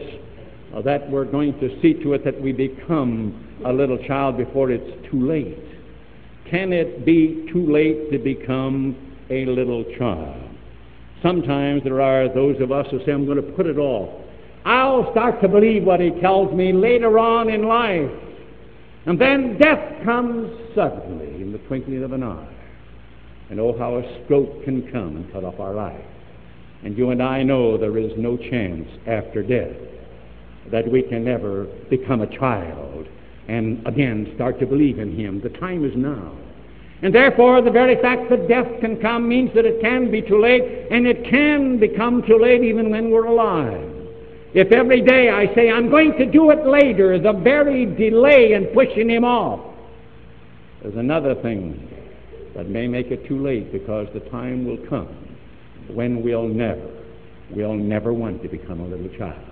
uh, 0.74 0.82
that 0.82 1.10
we're 1.10 1.24
going 1.24 1.58
to 1.60 1.80
see 1.80 1.94
to 1.94 2.12
it 2.12 2.24
that 2.24 2.40
we 2.40 2.52
become 2.52 3.46
a 3.64 3.72
little 3.72 3.98
child 4.06 4.36
before 4.36 4.70
it's 4.70 5.10
too 5.10 5.26
late. 5.26 5.58
Can 6.50 6.72
it 6.72 7.04
be 7.04 7.48
too 7.52 7.70
late 7.70 8.10
to 8.12 8.18
become 8.18 8.96
a 9.30 9.46
little 9.46 9.84
child? 9.98 10.42
Sometimes 11.22 11.82
there 11.84 12.00
are 12.00 12.32
those 12.32 12.60
of 12.60 12.70
us 12.70 12.86
who 12.90 13.04
say, 13.04 13.12
I'm 13.12 13.26
going 13.26 13.36
to 13.36 13.52
put 13.52 13.66
it 13.66 13.78
off. 13.78 14.24
I'll 14.64 15.10
start 15.12 15.40
to 15.42 15.48
believe 15.48 15.84
what 15.84 16.00
he 16.00 16.10
tells 16.20 16.54
me 16.54 16.72
later 16.72 17.18
on 17.18 17.48
in 17.48 17.64
life. 17.64 18.10
And 19.06 19.18
then 19.18 19.58
death 19.58 20.04
comes 20.04 20.50
suddenly 20.74 21.40
in 21.40 21.52
the 21.52 21.58
twinkling 21.58 22.02
of 22.04 22.12
an 22.12 22.22
eye. 22.22 22.54
And 23.50 23.58
oh, 23.58 23.76
how 23.78 23.96
a 23.96 24.24
stroke 24.24 24.64
can 24.64 24.90
come 24.92 25.16
and 25.16 25.32
cut 25.32 25.44
off 25.44 25.58
our 25.58 25.74
life. 25.74 26.04
And 26.84 26.96
you 26.96 27.10
and 27.10 27.22
I 27.22 27.42
know 27.42 27.76
there 27.76 27.98
is 27.98 28.12
no 28.16 28.36
chance 28.36 28.88
after 29.06 29.42
death 29.42 29.76
that 30.70 30.90
we 30.90 31.02
can 31.02 31.26
ever 31.26 31.64
become 31.90 32.20
a 32.20 32.38
child 32.38 33.08
and 33.48 33.84
again 33.86 34.30
start 34.34 34.60
to 34.60 34.66
believe 34.66 34.98
in 34.98 35.18
Him. 35.18 35.40
The 35.40 35.48
time 35.48 35.84
is 35.84 35.96
now. 35.96 36.36
And 37.00 37.14
therefore, 37.14 37.62
the 37.62 37.70
very 37.70 38.00
fact 38.02 38.28
that 38.30 38.48
death 38.48 38.68
can 38.80 39.00
come 39.00 39.28
means 39.28 39.54
that 39.54 39.64
it 39.64 39.80
can 39.80 40.10
be 40.10 40.20
too 40.20 40.40
late, 40.40 40.88
and 40.90 41.06
it 41.06 41.24
can 41.24 41.78
become 41.78 42.22
too 42.22 42.38
late 42.38 42.62
even 42.62 42.90
when 42.90 43.10
we're 43.10 43.26
alive. 43.26 43.94
If 44.52 44.72
every 44.72 45.00
day 45.00 45.30
I 45.30 45.54
say, 45.54 45.70
I'm 45.70 45.90
going 45.90 46.16
to 46.18 46.26
do 46.26 46.50
it 46.50 46.66
later, 46.66 47.18
the 47.18 47.32
very 47.32 47.86
delay 47.86 48.52
in 48.52 48.66
pushing 48.74 49.08
Him 49.08 49.24
off, 49.24 49.60
there's 50.82 50.96
another 50.96 51.34
thing 51.36 51.88
that 52.54 52.68
may 52.68 52.88
make 52.88 53.06
it 53.08 53.26
too 53.26 53.40
late 53.42 53.72
because 53.72 54.08
the 54.12 54.20
time 54.30 54.64
will 54.64 54.78
come 54.88 55.27
when 55.90 56.22
we'll 56.22 56.48
never, 56.48 56.90
we'll 57.50 57.74
never 57.74 58.12
want 58.12 58.42
to 58.42 58.48
become 58.48 58.80
a 58.80 58.86
little 58.86 59.08
child. 59.18 59.44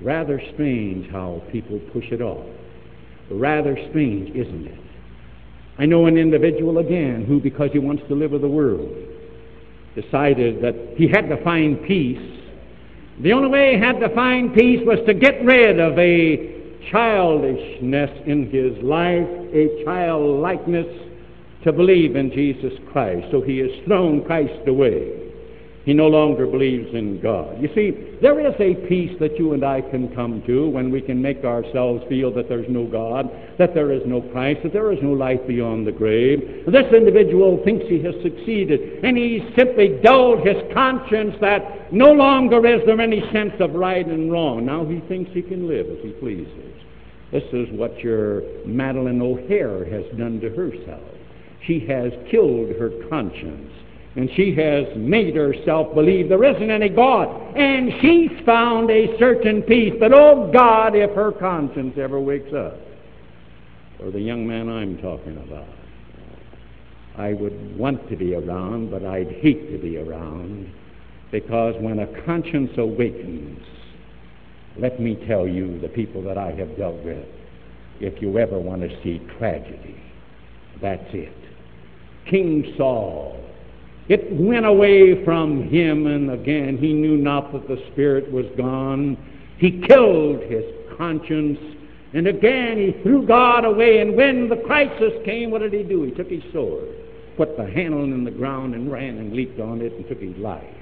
Rather 0.00 0.40
strange 0.54 1.10
how 1.10 1.42
people 1.52 1.78
push 1.92 2.06
it 2.10 2.20
off. 2.20 2.46
Rather 3.30 3.76
strange, 3.90 4.30
isn't 4.30 4.66
it? 4.66 4.78
I 5.78 5.86
know 5.86 6.06
an 6.06 6.18
individual 6.18 6.78
again 6.78 7.24
who, 7.24 7.40
because 7.40 7.70
he 7.72 7.78
wants 7.78 8.02
to 8.08 8.14
live 8.14 8.32
with 8.32 8.42
the 8.42 8.48
world, 8.48 8.94
decided 9.94 10.62
that 10.62 10.94
he 10.96 11.08
had 11.08 11.28
to 11.28 11.42
find 11.42 11.82
peace. 11.84 12.40
The 13.22 13.32
only 13.32 13.48
way 13.48 13.74
he 13.74 13.80
had 13.80 14.00
to 14.00 14.14
find 14.14 14.54
peace 14.54 14.80
was 14.84 14.98
to 15.06 15.14
get 15.14 15.42
rid 15.44 15.78
of 15.78 15.98
a 15.98 16.62
childishness 16.90 18.10
in 18.26 18.50
his 18.50 18.82
life, 18.82 19.28
a 19.54 19.84
childlikeness 19.84 20.86
to 21.64 21.72
believe 21.72 22.16
in 22.16 22.30
Jesus 22.32 22.72
Christ. 22.90 23.28
So 23.30 23.40
he 23.40 23.58
has 23.58 23.70
thrown 23.86 24.24
Christ 24.24 24.66
away. 24.66 25.21
He 25.84 25.92
no 25.92 26.06
longer 26.06 26.46
believes 26.46 26.94
in 26.94 27.20
God. 27.20 27.60
You 27.60 27.68
see, 27.74 28.18
there 28.20 28.38
is 28.38 28.54
a 28.60 28.74
peace 28.86 29.18
that 29.18 29.36
you 29.36 29.52
and 29.52 29.64
I 29.64 29.80
can 29.80 30.14
come 30.14 30.40
to 30.46 30.68
when 30.68 30.92
we 30.92 31.00
can 31.00 31.20
make 31.20 31.44
ourselves 31.44 32.04
feel 32.08 32.32
that 32.34 32.48
there's 32.48 32.68
no 32.68 32.86
God, 32.86 33.28
that 33.58 33.74
there 33.74 33.90
is 33.90 34.02
no 34.06 34.20
Christ, 34.20 34.60
that 34.62 34.72
there 34.72 34.92
is 34.92 35.02
no 35.02 35.10
life 35.10 35.40
beyond 35.48 35.84
the 35.84 35.92
grave. 35.92 36.66
This 36.68 36.92
individual 36.92 37.60
thinks 37.64 37.84
he 37.88 38.00
has 38.04 38.14
succeeded, 38.22 39.04
and 39.04 39.16
he's 39.16 39.42
simply 39.56 39.98
dulled 40.04 40.46
his 40.46 40.56
conscience 40.72 41.34
that 41.40 41.92
no 41.92 42.12
longer 42.12 42.64
is 42.64 42.80
there 42.86 43.00
any 43.00 43.20
sense 43.32 43.54
of 43.58 43.74
right 43.74 44.06
and 44.06 44.30
wrong. 44.30 44.64
Now 44.64 44.84
he 44.84 45.00
thinks 45.08 45.32
he 45.32 45.42
can 45.42 45.66
live 45.66 45.86
as 45.90 45.98
he 46.04 46.12
pleases. 46.12 46.74
This 47.32 47.44
is 47.52 47.68
what 47.72 47.98
your 47.98 48.42
Madalyn 48.66 49.20
O'Hair 49.20 49.84
has 49.86 50.04
done 50.16 50.38
to 50.42 50.50
herself. 50.50 51.02
She 51.66 51.80
has 51.86 52.12
killed 52.30 52.76
her 52.78 52.90
conscience 53.08 53.72
and 54.14 54.28
she 54.36 54.54
has 54.54 54.86
made 54.96 55.34
herself 55.34 55.94
believe 55.94 56.28
there 56.28 56.44
isn't 56.44 56.70
any 56.70 56.90
God. 56.90 57.56
And 57.56 57.90
she's 58.00 58.30
found 58.44 58.90
a 58.90 59.16
certain 59.18 59.62
peace. 59.62 59.94
But 59.98 60.12
oh 60.12 60.50
God, 60.52 60.94
if 60.94 61.14
her 61.14 61.32
conscience 61.32 61.94
ever 61.96 62.20
wakes 62.20 62.52
up, 62.52 62.76
or 64.00 64.10
the 64.10 64.20
young 64.20 64.46
man 64.46 64.68
I'm 64.68 64.98
talking 64.98 65.38
about, 65.38 65.68
I 67.16 67.32
would 67.32 67.78
want 67.78 68.08
to 68.10 68.16
be 68.16 68.34
around, 68.34 68.90
but 68.90 69.04
I'd 69.04 69.30
hate 69.30 69.70
to 69.70 69.78
be 69.78 69.98
around, 69.98 70.70
because 71.30 71.74
when 71.80 72.00
a 72.00 72.24
conscience 72.24 72.70
awakens, 72.76 73.60
let 74.78 75.00
me 75.00 75.22
tell 75.26 75.46
you, 75.46 75.80
the 75.80 75.88
people 75.88 76.22
that 76.24 76.36
I 76.36 76.52
have 76.52 76.76
dealt 76.76 77.02
with, 77.02 77.26
if 78.00 78.20
you 78.20 78.38
ever 78.38 78.58
want 78.58 78.82
to 78.82 79.02
see 79.02 79.20
tragedy, 79.38 80.02
that's 80.80 81.04
it. 81.12 81.36
King 82.28 82.74
Saul 82.76 83.38
it 84.12 84.30
went 84.30 84.66
away 84.66 85.24
from 85.24 85.70
him, 85.70 86.06
and 86.06 86.30
again 86.30 86.76
he 86.76 86.92
knew 86.92 87.16
not 87.16 87.50
that 87.52 87.66
the 87.66 87.82
Spirit 87.92 88.30
was 88.30 88.44
gone. 88.58 89.16
He 89.56 89.80
killed 89.88 90.42
his 90.42 90.64
conscience, 90.98 91.58
and 92.12 92.26
again 92.26 92.76
he 92.76 93.02
threw 93.02 93.26
God 93.26 93.64
away. 93.64 94.00
And 94.00 94.14
when 94.14 94.50
the 94.50 94.56
crisis 94.66 95.14
came, 95.24 95.50
what 95.50 95.62
did 95.62 95.72
he 95.72 95.82
do? 95.82 96.02
He 96.02 96.10
took 96.10 96.28
his 96.28 96.42
sword, 96.52 96.88
put 97.38 97.56
the 97.56 97.64
handle 97.64 98.04
in 98.04 98.24
the 98.24 98.30
ground, 98.30 98.74
and 98.74 98.92
ran 98.92 99.16
and 99.16 99.32
leaped 99.32 99.60
on 99.60 99.80
it 99.80 99.94
and 99.94 100.06
took 100.06 100.20
his 100.20 100.36
life. 100.36 100.76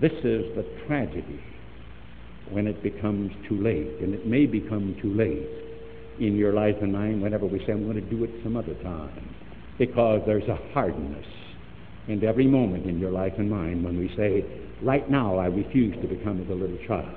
This 0.00 0.12
is 0.24 0.56
the 0.56 0.66
tragedy 0.88 1.40
when 2.50 2.66
it 2.66 2.82
becomes 2.82 3.30
too 3.48 3.62
late, 3.62 4.00
and 4.00 4.12
it 4.12 4.26
may 4.26 4.46
become 4.46 4.96
too 5.00 5.14
late 5.14 5.48
in 6.18 6.36
your 6.36 6.52
life 6.52 6.74
and 6.80 6.92
mine 6.92 7.20
whenever 7.20 7.46
we 7.46 7.60
say, 7.60 7.72
I'm 7.72 7.84
going 7.84 7.94
to 7.94 8.00
do 8.00 8.24
it 8.24 8.30
some 8.42 8.56
other 8.56 8.74
time, 8.82 9.36
because 9.78 10.20
there's 10.26 10.48
a 10.48 10.58
hardness 10.72 11.26
and 12.08 12.22
every 12.24 12.46
moment 12.46 12.86
in 12.86 12.98
your 12.98 13.10
life 13.10 13.34
and 13.38 13.50
mine 13.50 13.82
when 13.82 13.98
we 13.98 14.14
say, 14.16 14.44
Right 14.82 15.08
now 15.10 15.38
I 15.38 15.46
refuse 15.46 15.94
to 16.02 16.08
become 16.08 16.42
as 16.42 16.48
a 16.50 16.54
little 16.54 16.78
child. 16.86 17.16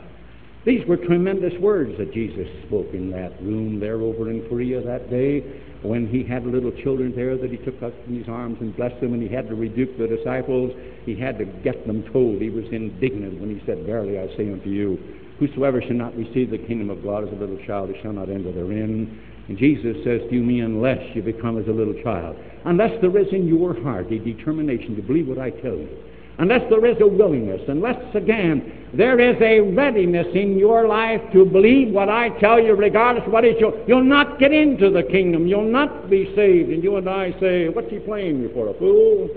These 0.65 0.85
were 0.85 0.97
tremendous 0.97 1.53
words 1.59 1.97
that 1.97 2.13
Jesus 2.13 2.47
spoke 2.67 2.93
in 2.93 3.09
that 3.11 3.41
room 3.41 3.79
there 3.79 4.01
over 4.01 4.29
in 4.29 4.41
Perea 4.49 4.81
that 4.81 5.09
day 5.09 5.39
when 5.81 6.07
he 6.07 6.23
had 6.23 6.45
little 6.45 6.71
children 6.83 7.13
there 7.15 7.37
that 7.37 7.51
he 7.51 7.57
took 7.57 7.81
up 7.81 7.93
in 8.07 8.17
his 8.17 8.27
arms 8.27 8.57
and 8.59 8.75
blessed 8.75 8.99
them 8.99 9.13
and 9.13 9.23
he 9.23 9.29
had 9.29 9.47
to 9.47 9.55
rebuke 9.55 9.97
the 9.97 10.07
disciples. 10.07 10.73
He 11.05 11.15
had 11.15 11.37
to 11.37 11.45
get 11.45 11.87
them 11.87 12.03
told. 12.11 12.41
He 12.41 12.49
was 12.49 12.65
indignant 12.71 13.39
when 13.39 13.49
he 13.49 13.65
said, 13.65 13.85
Verily 13.85 14.19
I 14.19 14.27
say 14.35 14.51
unto 14.51 14.69
you, 14.69 14.99
whosoever 15.39 15.81
shall 15.81 15.93
not 15.93 16.15
receive 16.17 16.51
the 16.51 16.57
kingdom 16.57 16.89
of 16.89 17.03
God 17.03 17.23
as 17.23 17.31
a 17.31 17.39
little 17.39 17.59
child, 17.65 17.89
he 17.93 18.01
shall 18.01 18.13
not 18.13 18.29
enter 18.29 18.51
therein. 18.51 19.19
And 19.47 19.57
Jesus 19.57 19.95
says 20.03 20.21
to 20.29 20.35
me, 20.35 20.59
unless 20.59 21.15
you 21.15 21.21
become 21.21 21.57
as 21.57 21.67
a 21.67 21.71
little 21.71 21.95
child, 22.03 22.35
unless 22.65 22.99
there 23.01 23.17
is 23.17 23.27
in 23.31 23.47
your 23.47 23.79
heart 23.81 24.11
a 24.11 24.19
determination 24.19 24.95
to 24.95 25.01
believe 25.01 25.27
what 25.27 25.39
I 25.39 25.51
tell 25.51 25.75
you, 25.75 25.89
unless 26.37 26.69
there 26.69 26.85
is 26.85 26.97
a 26.99 27.07
willingness, 27.07 27.61
unless, 27.67 27.97
again, 28.13 28.89
there 28.93 29.19
is 29.19 29.41
a 29.41 29.61
readiness 29.61 30.27
in 30.33 30.57
your 30.57 30.87
life 30.87 31.21
to 31.31 31.45
believe 31.45 31.93
what 31.93 32.09
I 32.09 32.29
tell 32.39 32.59
you, 32.59 32.75
regardless 32.75 33.25
of 33.25 33.31
what 33.31 33.45
is 33.45 33.55
your, 33.59 33.73
you'll 33.87 34.03
not 34.03 34.37
get 34.37 34.51
into 34.51 34.89
the 34.89 35.03
kingdom. 35.03 35.47
You'll 35.47 35.71
not 35.71 36.09
be 36.09 36.33
saved. 36.35 36.69
And 36.69 36.83
you 36.83 36.97
and 36.97 37.09
I 37.09 37.31
say, 37.39 37.69
what's 37.69 37.89
he 37.89 37.99
playing 37.99 38.41
you 38.41 38.51
for, 38.53 38.67
a 38.67 38.73
fool? 38.77 39.29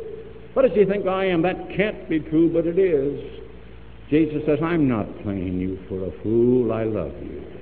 What 0.55 0.62
does 0.62 0.73
he 0.77 0.85
think 0.85 1.07
I 1.07 1.27
am? 1.27 1.42
That 1.42 1.70
can't 1.77 2.09
be 2.09 2.18
true, 2.18 2.53
but 2.53 2.66
it 2.66 2.79
is. 2.79 3.40
Jesus 4.11 4.42
says, 4.44 4.59
I'm 4.61 4.88
not 4.88 5.07
playing 5.23 5.61
you 5.61 5.79
for 5.88 6.05
a 6.05 6.23
fool. 6.23 6.73
I 6.73 6.83
love 6.83 7.12
you. 7.23 7.60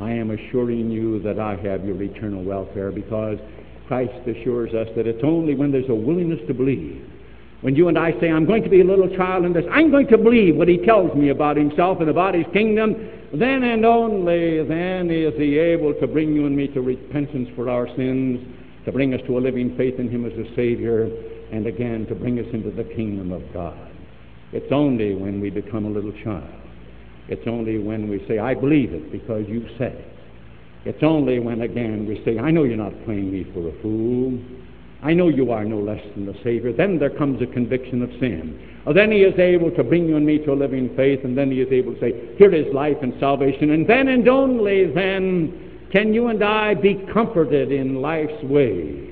I 0.00 0.12
am 0.12 0.30
assuring 0.30 0.90
you 0.90 1.20
that 1.22 1.40
I 1.40 1.56
have 1.56 1.84
your 1.84 2.00
eternal 2.00 2.44
welfare 2.44 2.92
because 2.92 3.38
Christ 3.88 4.12
assures 4.28 4.72
us 4.72 4.88
that 4.94 5.06
it's 5.06 5.24
only 5.24 5.54
when 5.54 5.72
there's 5.72 5.88
a 5.88 5.94
willingness 5.94 6.40
to 6.46 6.54
believe. 6.54 7.04
When 7.62 7.74
you 7.74 7.88
and 7.88 7.98
I 7.98 8.12
say, 8.20 8.30
I'm 8.30 8.46
going 8.46 8.62
to 8.62 8.68
be 8.68 8.80
a 8.80 8.84
little 8.84 9.08
child 9.16 9.44
in 9.44 9.52
this, 9.52 9.64
I'm 9.72 9.90
going 9.90 10.06
to 10.08 10.18
believe 10.18 10.54
what 10.54 10.68
he 10.68 10.78
tells 10.78 11.12
me 11.16 11.30
about 11.30 11.56
himself 11.56 11.98
and 12.00 12.08
about 12.08 12.34
his 12.34 12.46
kingdom, 12.52 12.94
then 13.34 13.64
and 13.64 13.84
only 13.84 14.62
then 14.62 15.10
is 15.10 15.34
he 15.36 15.58
able 15.58 15.92
to 15.94 16.06
bring 16.06 16.32
you 16.32 16.46
and 16.46 16.56
me 16.56 16.68
to 16.68 16.80
repentance 16.80 17.48
for 17.56 17.68
our 17.68 17.88
sins, 17.96 18.46
to 18.84 18.92
bring 18.92 19.12
us 19.14 19.20
to 19.26 19.36
a 19.36 19.40
living 19.40 19.76
faith 19.76 19.98
in 19.98 20.08
him 20.08 20.24
as 20.24 20.32
a 20.34 20.54
Savior, 20.54 21.10
and 21.50 21.66
again 21.66 22.06
to 22.06 22.14
bring 22.14 22.38
us 22.38 22.46
into 22.52 22.70
the 22.70 22.84
kingdom 22.84 23.32
of 23.32 23.42
God. 23.52 23.90
It's 24.52 24.70
only 24.70 25.14
when 25.16 25.40
we 25.40 25.50
become 25.50 25.86
a 25.86 25.90
little 25.90 26.12
child 26.22 26.67
it's 27.28 27.46
only 27.46 27.78
when 27.78 28.08
we 28.08 28.24
say, 28.26 28.38
I 28.38 28.54
believe 28.54 28.92
it 28.92 29.12
because 29.12 29.44
you've 29.46 29.70
said 29.76 29.92
it. 29.92 30.14
It's 30.84 31.02
only 31.02 31.38
when, 31.38 31.60
again, 31.60 32.06
we 32.06 32.22
say, 32.24 32.38
I 32.38 32.50
know 32.50 32.64
you're 32.64 32.76
not 32.76 32.94
playing 33.04 33.30
me 33.30 33.44
for 33.52 33.68
a 33.68 33.82
fool. 33.82 34.38
I 35.02 35.12
know 35.12 35.28
you 35.28 35.52
are 35.52 35.64
no 35.64 35.78
less 35.78 36.02
than 36.14 36.24
the 36.24 36.34
Savior. 36.42 36.72
Then 36.72 36.98
there 36.98 37.10
comes 37.10 37.42
a 37.42 37.46
conviction 37.46 38.02
of 38.02 38.10
sin. 38.18 38.80
Well, 38.86 38.94
then 38.94 39.12
He 39.12 39.18
is 39.18 39.38
able 39.38 39.70
to 39.72 39.84
bring 39.84 40.08
you 40.08 40.16
and 40.16 40.24
me 40.24 40.38
to 40.38 40.52
a 40.52 40.54
living 40.54 40.94
faith, 40.96 41.20
and 41.24 41.36
then 41.36 41.50
He 41.50 41.60
is 41.60 41.70
able 41.70 41.94
to 41.94 42.00
say, 42.00 42.34
Here 42.38 42.54
is 42.54 42.72
life 42.72 42.96
and 43.02 43.12
salvation. 43.20 43.70
And 43.70 43.86
then 43.86 44.08
and 44.08 44.26
only 44.28 44.90
then 44.90 45.86
can 45.92 46.14
you 46.14 46.28
and 46.28 46.42
I 46.42 46.74
be 46.74 46.94
comforted 47.12 47.70
in 47.70 48.00
life's 48.00 48.42
way 48.44 49.10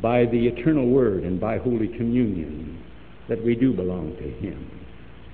by 0.00 0.26
the 0.26 0.46
eternal 0.46 0.88
Word 0.88 1.24
and 1.24 1.40
by 1.40 1.58
Holy 1.58 1.88
Communion 1.88 2.80
that 3.28 3.42
we 3.42 3.56
do 3.56 3.72
belong 3.72 4.16
to 4.16 4.30
Him 4.30 4.81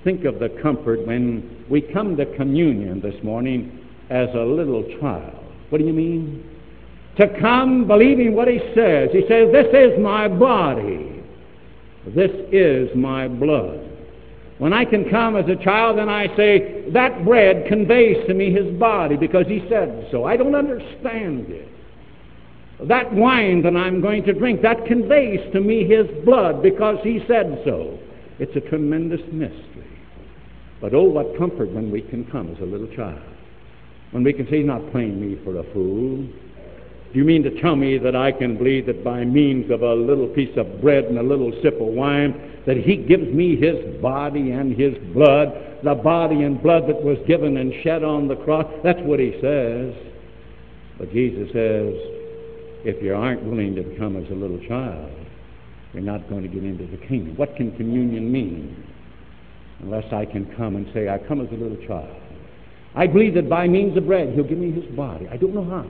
think 0.05 0.25
of 0.25 0.39
the 0.39 0.49
comfort 0.63 1.07
when 1.07 1.65
we 1.69 1.81
come 1.81 2.17
to 2.17 2.27
communion 2.37 3.01
this 3.01 3.23
morning 3.23 3.87
as 4.11 4.29
a 4.35 4.45
little 4.45 4.85
child. 5.01 5.45
What 5.71 5.79
do 5.79 5.85
you 5.85 5.93
mean? 5.93 6.45
To 7.17 7.39
come 7.41 7.87
believing 7.87 8.35
what 8.35 8.49
he 8.49 8.59
says. 8.75 9.11
He 9.13 9.23
says, 9.29 9.53
This 9.53 9.67
is 9.73 9.99
my 10.01 10.29
body. 10.29 11.23
This 12.15 12.31
is 12.53 12.89
my 12.95 13.29
blood. 13.29 13.89
When 14.59 14.73
I 14.73 14.85
can 14.85 15.09
come 15.09 15.37
as 15.37 15.49
a 15.49 15.63
child 15.63 15.99
and 15.99 16.11
I 16.11 16.27
say, 16.37 16.91
that 16.93 17.25
bread 17.25 17.67
conveys 17.69 18.27
to 18.27 18.35
me 18.35 18.53
his 18.53 18.67
body 18.79 19.17
because 19.17 19.47
he 19.47 19.65
said 19.69 20.09
so. 20.11 20.25
I 20.25 20.37
don't 20.37 20.55
understand 20.55 21.47
it. 21.49 21.69
That 22.89 23.13
wine 23.13 23.63
that 23.63 23.77
I'm 23.77 24.01
going 24.01 24.25
to 24.25 24.33
drink, 24.33 24.63
that 24.63 24.85
conveys 24.87 25.41
to 25.53 25.61
me 25.61 25.87
his 25.87 26.07
blood 26.25 26.63
because 26.63 26.99
he 27.03 27.25
said 27.29 27.63
so. 27.65 27.99
It's 28.38 28.55
a 28.57 28.61
tremendous 28.68 29.20
mystery. 29.33 29.98
But 30.81 30.94
oh, 30.94 31.03
what 31.03 31.37
comfort 31.37 31.70
when 31.70 31.90
we 31.90 32.03
can 32.03 32.24
come 32.27 32.55
as 32.55 32.61
a 32.61 32.64
little 32.64 32.87
child. 32.94 33.20
When 34.12 34.22
we 34.22 34.33
can 34.33 34.46
say, 34.46 34.59
he's 34.59 34.66
not 34.66 34.90
playing 34.92 35.20
me 35.20 35.38
for 35.44 35.59
a 35.59 35.64
fool. 35.72 36.27
Do 37.12 37.18
you 37.18 37.24
mean 37.24 37.42
to 37.42 37.61
tell 37.61 37.74
me 37.74 37.98
that 37.98 38.14
I 38.14 38.33
can 38.33 38.57
believe 38.57 38.87
that 38.87 39.03
by 39.03 39.24
means 39.24 39.70
of 39.70 39.83
a 39.83 39.94
little 39.94 40.29
piece 40.29 40.57
of 40.57 40.81
bread 40.81 41.05
and 41.05 41.18
a 41.18 41.22
little 41.22 41.53
sip 41.62 41.81
of 41.81 41.88
wine, 41.88 42.62
that 42.66 42.77
he 42.77 42.96
gives 42.96 43.27
me 43.29 43.57
his 43.57 44.01
body 44.01 44.53
and 44.53 44.77
his 44.77 44.94
blood, 45.12 45.81
the 45.83 45.94
body 45.94 46.42
and 46.42 46.62
blood 46.62 46.87
that 46.88 47.03
was 47.03 47.18
given 47.27 47.57
and 47.57 47.72
shed 47.83 48.05
on 48.05 48.29
the 48.29 48.37
cross? 48.37 48.66
That's 48.85 49.01
what 49.01 49.18
he 49.20 49.33
says. 49.40 49.94
But 50.98 51.12
Jesus 51.12 51.48
says, 51.53 51.94
if 52.85 53.03
you 53.03 53.14
aren't 53.14 53.42
willing 53.42 53.74
to 53.77 53.85
come 53.96 54.16
as 54.16 54.31
a 54.31 54.35
little 54.35 54.61
child, 54.68 55.11
you're 55.92 56.03
not 56.03 56.29
going 56.29 56.42
to 56.42 56.48
get 56.48 56.64
into 56.64 56.87
the 56.87 56.98
kingdom. 57.07 57.37
What 57.37 57.57
can 57.57 57.77
communion 57.77 58.31
mean? 58.31 58.85
Unless 59.81 60.12
I 60.12 60.24
can 60.24 60.46
come 60.57 60.77
and 60.77 60.87
say, 60.92 61.09
I 61.09 61.18
come 61.18 61.40
as 61.40 61.48
a 61.51 61.55
little 61.55 61.79
child. 61.87 62.14
I 62.94 63.07
believe 63.07 63.35
that 63.35 63.48
by 63.48 63.68
means 63.68 63.96
of 63.96 64.07
bread, 64.07 64.35
he'll 64.35 64.44
give 64.44 64.59
me 64.59 64.72
his 64.72 64.85
body. 64.96 65.29
I 65.29 65.37
don't 65.37 65.55
know 65.55 65.64
how. 65.64 65.87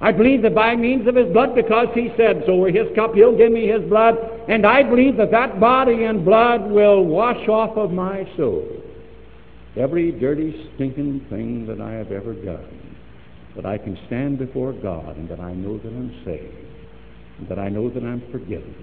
I 0.00 0.10
believe 0.10 0.42
that 0.42 0.54
by 0.54 0.74
means 0.74 1.06
of 1.06 1.14
his 1.14 1.32
blood, 1.32 1.54
because 1.54 1.88
he 1.94 2.12
said 2.16 2.42
so, 2.46 2.52
or 2.52 2.68
his 2.68 2.94
cup, 2.94 3.14
he'll 3.14 3.36
give 3.36 3.52
me 3.52 3.68
his 3.68 3.82
blood. 3.82 4.16
And 4.48 4.66
I 4.66 4.82
believe 4.82 5.16
that 5.18 5.30
that 5.30 5.60
body 5.60 6.04
and 6.04 6.24
blood 6.24 6.70
will 6.70 7.04
wash 7.04 7.48
off 7.48 7.76
of 7.76 7.92
my 7.92 8.28
soul 8.36 8.82
every 9.76 10.12
dirty, 10.12 10.70
stinking 10.74 11.26
thing 11.30 11.66
that 11.66 11.80
I 11.80 11.92
have 11.92 12.12
ever 12.12 12.32
done. 12.32 12.96
That 13.56 13.66
I 13.66 13.78
can 13.78 13.98
stand 14.06 14.38
before 14.38 14.72
God 14.72 15.16
and 15.16 15.28
that 15.28 15.40
I 15.40 15.52
know 15.54 15.78
that 15.78 15.88
I'm 15.88 16.22
saved. 16.24 16.54
And 17.38 17.48
that 17.48 17.58
I 17.58 17.68
know 17.68 17.88
that 17.88 18.02
I'm 18.02 18.22
forgiven. 18.32 18.74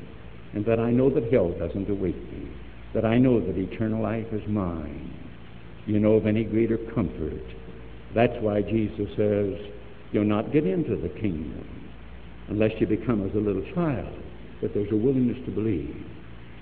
And 0.53 0.65
that 0.65 0.79
I 0.79 0.91
know 0.91 1.09
that 1.09 1.31
hell 1.31 1.51
doesn't 1.51 1.89
await 1.89 2.15
me. 2.31 2.49
That 2.93 3.05
I 3.05 3.17
know 3.17 3.39
that 3.39 3.57
eternal 3.57 4.01
life 4.01 4.27
is 4.31 4.45
mine. 4.47 5.13
You 5.85 5.99
know 5.99 6.13
of 6.13 6.27
any 6.27 6.43
greater 6.43 6.77
comfort? 6.93 7.43
That's 8.13 8.33
why 8.41 8.61
Jesus 8.61 9.07
says, 9.15 9.53
You'll 10.11 10.25
not 10.25 10.51
get 10.51 10.67
into 10.67 10.97
the 10.97 11.09
kingdom 11.09 11.65
unless 12.49 12.71
you 12.79 12.87
become 12.87 13.25
as 13.25 13.33
a 13.33 13.39
little 13.39 13.63
child, 13.73 14.13
that 14.61 14.73
there's 14.73 14.91
a 14.91 14.95
willingness 14.95 15.37
to 15.45 15.51
believe. 15.51 16.05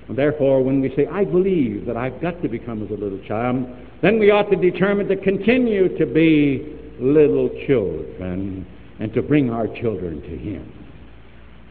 And 0.07 0.17
therefore, 0.17 0.63
when 0.63 0.81
we 0.81 0.93
say, 0.95 1.07
I 1.07 1.23
believe 1.23 1.85
that 1.87 1.97
I've 1.97 2.21
got 2.21 2.41
to 2.43 2.47
become 2.47 2.83
as 2.83 2.89
a 2.91 2.93
little 2.93 3.19
child, 3.27 3.65
then 4.01 4.19
we 4.19 4.31
ought 4.31 4.49
to 4.51 4.55
determine 4.55 5.07
to 5.07 5.15
continue 5.15 5.97
to 5.97 6.05
be 6.05 6.75
little 6.99 7.49
children 7.67 8.65
and 8.99 9.13
to 9.13 9.21
bring 9.21 9.49
our 9.49 9.67
children 9.67 10.21
to 10.21 10.37
Him. 10.37 10.78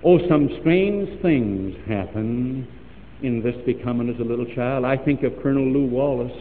Oh, 0.04 0.18
some 0.28 0.48
strange 0.60 1.20
things 1.22 1.76
happen 1.88 2.66
in 3.22 3.42
this 3.42 3.56
becoming 3.66 4.08
as 4.08 4.20
a 4.20 4.24
little 4.24 4.46
child. 4.54 4.84
I 4.84 4.96
think 4.96 5.22
of 5.24 5.32
Colonel 5.42 5.64
Lew 5.64 5.86
Wallace. 5.86 6.32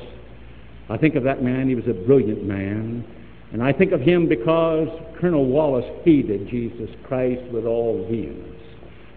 I 0.90 0.98
think 0.98 1.16
of 1.16 1.24
that 1.24 1.42
man. 1.42 1.68
He 1.68 1.76
was 1.76 1.88
a 1.88 1.94
brilliant 1.94 2.44
man. 2.44 3.04
And 3.52 3.64
I 3.64 3.74
think 3.74 3.94
of 3.94 4.02
him 4.02 4.28
because 4.28 4.90
Colonel 5.20 5.46
Wallace 5.46 5.86
hated 6.04 6.50
Jesus 6.50 6.90
Christ 7.04 7.42
with 7.52 7.66
all 7.66 8.06
vehemence. 8.10 8.62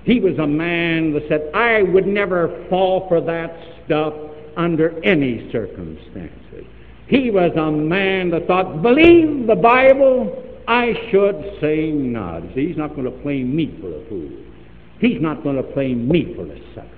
He 0.05 0.20
was 0.20 0.38
a 0.38 0.46
man 0.46 1.12
that 1.12 1.29
said, 1.29 1.50
I 1.55 1.83
would 1.83 2.07
never 2.07 2.66
fall 2.70 3.07
for 3.09 3.20
that 3.20 3.55
stuff 3.85 4.14
under 4.57 4.98
any 5.05 5.50
circumstances. 5.53 6.64
He 7.09 7.31
was 7.31 7.50
a 7.57 7.70
man 7.70 8.31
that 8.31 8.46
thought, 8.46 8.83
believe 8.83 9.46
the 9.46 9.57
Bible, 9.57 10.50
I 10.66 10.92
should 11.11 11.59
say 11.61 11.90
not. 11.90 12.42
See, 12.55 12.68
he's 12.68 12.77
not 12.77 12.94
going 12.94 13.05
to 13.05 13.23
play 13.23 13.42
me 13.42 13.77
for 13.81 13.88
a 13.88 14.09
fool. 14.09 14.31
He's 15.01 15.20
not 15.20 15.42
going 15.42 15.57
to 15.57 15.62
play 15.62 15.94
me 15.94 16.35
for 16.35 16.44
a 16.44 16.75
sucker. 16.75 16.88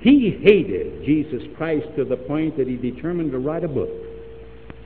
He 0.00 0.38
hated 0.42 1.04
Jesus 1.04 1.42
Christ 1.56 1.86
to 1.96 2.04
the 2.04 2.16
point 2.16 2.56
that 2.58 2.68
he 2.68 2.76
determined 2.76 3.32
to 3.32 3.38
write 3.38 3.64
a 3.64 3.68
book 3.68 3.90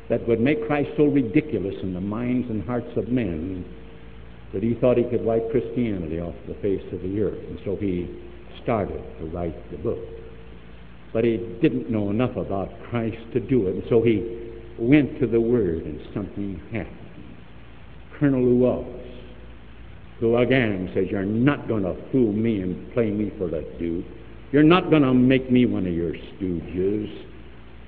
that 0.08 0.26
would 0.28 0.40
make 0.40 0.66
Christ 0.66 0.90
so 0.96 1.06
ridiculous 1.06 1.74
in 1.82 1.92
the 1.92 2.00
minds 2.00 2.48
and 2.50 2.62
hearts 2.62 2.96
of 2.96 3.08
men 3.08 3.64
that 4.52 4.62
he 4.62 4.74
thought 4.74 4.96
he 4.96 5.04
could 5.04 5.24
wipe 5.24 5.50
Christianity 5.50 6.20
off 6.20 6.34
the 6.46 6.54
face 6.54 6.84
of 6.92 7.02
the 7.02 7.20
earth. 7.20 7.38
And 7.48 7.58
so 7.64 7.76
he 7.76 8.08
started 8.62 9.02
to 9.18 9.26
write 9.26 9.70
the 9.70 9.78
book. 9.78 9.98
But 11.12 11.24
he 11.24 11.36
didn't 11.60 11.90
know 11.90 12.10
enough 12.10 12.36
about 12.36 12.70
Christ 12.90 13.18
to 13.32 13.40
do 13.40 13.66
it, 13.66 13.74
and 13.74 13.82
so 13.88 14.02
he 14.02 14.52
went 14.78 15.18
to 15.20 15.26
the 15.26 15.40
Word, 15.40 15.84
and 15.84 16.00
something 16.14 16.60
happened. 16.72 17.07
Colonel 18.18 18.56
Wallace, 18.56 19.06
who 20.18 20.36
again 20.36 20.90
says, 20.94 21.06
You're 21.10 21.24
not 21.24 21.68
going 21.68 21.84
to 21.84 21.96
fool 22.10 22.32
me 22.32 22.60
and 22.60 22.92
play 22.92 23.10
me 23.10 23.32
for 23.38 23.46
a 23.46 23.78
dude. 23.78 24.04
You're 24.50 24.62
not 24.62 24.90
going 24.90 25.02
to 25.02 25.14
make 25.14 25.50
me 25.50 25.66
one 25.66 25.86
of 25.86 25.92
your 25.92 26.12
stooges 26.12 27.26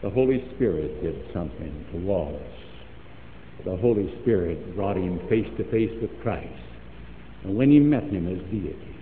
the 0.02 0.10
Holy 0.10 0.42
Spirit 0.54 1.02
did 1.02 1.30
something 1.32 1.86
to 1.92 1.98
Wallace. 1.98 2.40
The 3.66 3.76
Holy 3.76 4.10
Spirit 4.22 4.74
brought 4.74 4.96
him 4.96 5.20
face 5.28 5.46
to 5.58 5.70
face 5.70 5.90
with 6.00 6.10
Christ. 6.22 6.48
And 7.44 7.54
when 7.54 7.70
he 7.70 7.78
met 7.78 8.04
him 8.04 8.26
as 8.26 8.42
deity, 8.50 8.96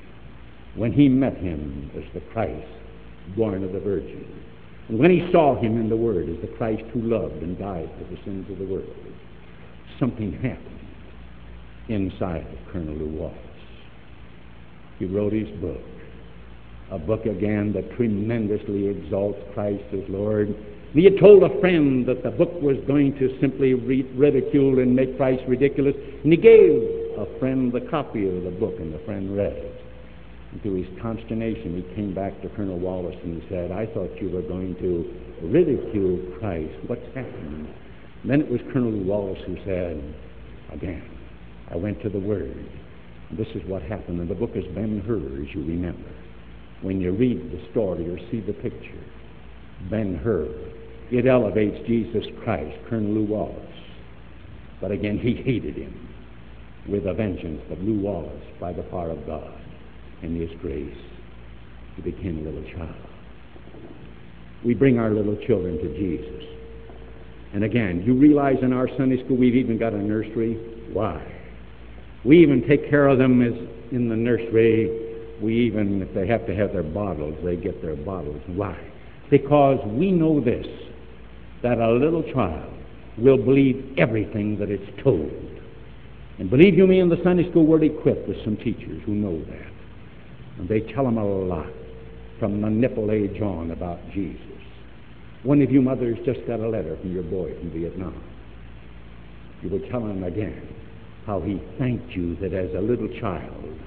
when 0.75 0.93
he 0.93 1.09
met 1.09 1.37
him 1.37 1.91
as 1.97 2.03
the 2.15 2.21
Christ 2.33 2.67
born 3.37 3.63
of 3.63 3.73
the 3.73 3.81
Virgin, 3.81 4.27
and 4.89 4.99
when 4.99 5.11
he 5.11 5.31
saw 5.31 5.61
him 5.61 5.81
in 5.81 5.89
the 5.89 5.97
Word 5.97 6.29
as 6.29 6.41
the 6.41 6.57
Christ 6.57 6.83
who 6.93 7.03
loved 7.03 7.43
and 7.43 7.57
died 7.57 7.91
for 7.99 8.05
the 8.13 8.21
sins 8.25 8.51
of 8.51 8.59
the 8.59 8.65
world, 8.65 8.89
something 10.01 10.33
happened 10.33 10.78
inside 11.89 12.47
of 12.47 12.73
Colonel 12.73 12.95
Lew 12.95 13.19
Wallace. 13.19 13.37
He 14.99 15.07
wrote 15.07 15.33
his 15.33 15.49
book, 15.61 15.81
a 16.91 16.99
book 16.99 17.27
again 17.27 17.73
that 17.75 17.97
tremendously 17.97 18.89
exalts 18.89 19.39
Christ 19.55 19.85
as 19.93 20.09
Lord 20.09 20.55
he 20.95 21.05
had 21.05 21.19
told 21.21 21.43
a 21.43 21.61
friend 21.61 22.07
that 22.07 22.23
the 22.23 22.31
book 22.31 22.53
was 22.63 22.77
going 22.87 23.13
to 23.19 23.39
simply 23.41 23.75
ridicule 23.75 24.79
and 24.79 24.97
make 24.97 25.17
Christ 25.19 25.43
ridiculous, 25.47 25.95
and 26.25 26.33
he 26.33 26.39
gave 26.39 26.81
a 27.19 27.27
friend 27.39 27.71
the 27.73 27.83
copy 27.91 28.27
of 28.27 28.45
the 28.45 28.51
book, 28.51 28.75
and 28.79 28.93
the 28.93 28.99
friend 29.01 29.37
read 29.37 29.53
it. 29.53 29.83
And 30.53 30.63
to 30.63 30.73
his 30.73 30.87
consternation, 31.03 31.77
he 31.77 31.95
came 31.95 32.15
back 32.15 32.41
to 32.41 32.49
Colonel 32.49 32.79
Wallace 32.79 33.17
and 33.23 33.43
he 33.43 33.49
said, 33.51 33.71
I 33.71 33.85
thought 33.85 34.11
you 34.19 34.31
were 34.31 34.41
going 34.41 34.75
to 34.77 35.47
ridicule 35.47 36.19
Christ. 36.39 36.73
What's 36.87 37.05
happened? 37.15 37.69
And 38.23 38.31
then 38.31 38.41
it 38.41 38.51
was 38.51 38.61
Colonel 38.73 38.99
Wallace 39.05 39.39
who 39.47 39.57
said, 39.67 40.03
again, 40.73 41.05
I 41.71 41.77
went 41.77 42.03
to 42.03 42.09
the 42.09 42.21
Word. 42.21 42.69
This 43.33 43.49
is 43.55 43.63
what 43.67 43.83
happened. 43.83 44.21
And 44.21 44.29
the 44.29 44.35
book 44.35 44.53
is 44.55 44.65
Ben 44.75 45.03
Hur, 45.07 45.43
as 45.43 45.55
you 45.55 45.65
remember. 45.65 46.11
When 46.83 47.01
you 47.01 47.13
read 47.13 47.51
the 47.51 47.71
story 47.71 48.09
or 48.09 48.19
see 48.31 48.41
the 48.41 48.53
picture, 48.53 49.05
Ben 49.91 50.15
Hur 50.15 50.49
it 51.11 51.27
elevates 51.27 51.87
Jesus 51.87 52.25
Christ, 52.43 52.77
Colonel 52.89 53.13
Lew 53.13 53.25
Wallace. 53.25 53.57
But 54.81 54.91
again, 54.91 55.19
he 55.19 55.35
hated 55.35 55.77
him 55.77 56.09
with 56.87 57.07
a 57.07 57.15
vengeance. 57.15 57.63
But 57.69 57.81
Lew 57.81 58.01
Wallace, 58.01 58.45
by 58.61 58.73
the 58.73 58.83
power 58.85 59.11
of 59.11 59.27
God 59.27 59.55
and 60.23 60.39
His 60.39 60.51
grace, 60.61 60.97
he 61.97 62.03
became 62.03 62.39
a 62.39 62.43
little 62.43 62.65
child. 62.73 62.95
We 64.65 64.75
bring 64.75 64.99
our 64.99 65.11
little 65.11 65.37
children 65.47 65.79
to 65.79 65.97
Jesus. 65.97 66.45
And 67.55 67.65
again, 67.65 68.03
you 68.05 68.15
realize 68.15 68.59
in 68.61 68.73
our 68.73 68.89
Sunday 68.99 69.25
school 69.25 69.37
we've 69.37 69.55
even 69.55 69.79
got 69.79 69.95
a 69.95 69.99
nursery. 69.99 70.55
Why? 70.93 71.25
We 72.29 72.43
even 72.43 72.69
take 72.69 72.91
care 72.91 73.09
of 73.09 73.17
them 73.17 73.41
as 73.41 73.55
in 73.91 74.11
the 74.11 74.15
nursery. 74.15 75.39
We 75.41 75.55
even, 75.61 76.03
if 76.03 76.13
they 76.13 76.27
have 76.27 76.47
to 76.47 76.55
have 76.55 76.75
their 76.75 76.83
bottles, 76.83 77.35
they 77.43 77.57
get 77.57 77.81
their 77.81 77.97
bottles. 77.97 78.43
Why? 78.49 78.77
Because 79.31 79.79
we 79.87 80.13
know 80.13 80.39
this 80.39 80.67
that 81.63 81.79
a 81.79 81.91
little 81.91 82.23
child 82.35 82.71
will 83.17 83.39
believe 83.39 83.95
everything 83.97 84.59
that 84.59 84.69
it's 84.69 85.03
told. 85.03 85.33
And 86.39 86.51
believe 86.51 86.75
you 86.75 86.87
me, 86.87 87.01
in 87.01 87.09
the 87.09 87.17
Sunday 87.25 87.49
school, 87.51 87.67
we're 87.67 87.83
equipped 87.83 88.29
with 88.29 88.37
some 88.45 88.59
teachers 88.59 89.03
who 89.07 89.13
know 89.13 89.43
that. 89.47 89.73
And 90.59 90.69
they 90.69 90.81
tell 90.93 91.05
them 91.05 91.17
a 91.17 91.25
lot 91.25 91.67
from 92.39 92.61
the 92.61 92.69
nipple 92.69 93.11
age 93.11 93.41
on 93.41 93.71
about 93.71 94.01
Jesus. 94.13 94.43
One 95.45 95.63
of 95.63 95.71
you 95.71 95.81
mothers 95.81 96.19
just 96.27 96.47
got 96.47 96.61
a 96.61 96.69
letter 96.69 96.99
from 97.01 97.11
your 97.11 97.23
boy 97.23 97.59
from 97.59 97.71
Vietnam. 97.71 98.23
You 99.63 99.71
will 99.71 99.89
telling 99.89 100.11
him 100.11 100.25
again 100.25 100.75
how 101.29 101.41
he 101.43 101.61
thanked 101.79 102.11
you 102.13 102.35
that 102.37 102.55
as 102.55 102.75
a 102.75 102.81
little 102.81 103.09
child 103.21 103.79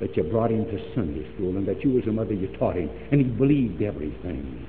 that 0.00 0.16
you 0.16 0.22
brought 0.22 0.52
him 0.52 0.64
to 0.66 0.94
Sunday 0.94 1.26
school 1.34 1.56
and 1.56 1.66
that 1.66 1.82
you 1.82 1.98
as 1.98 2.06
a 2.06 2.12
mother 2.12 2.32
you 2.32 2.46
taught 2.58 2.76
him 2.76 2.88
and 3.10 3.20
he 3.20 3.26
believed 3.26 3.82
everything. 3.82 4.64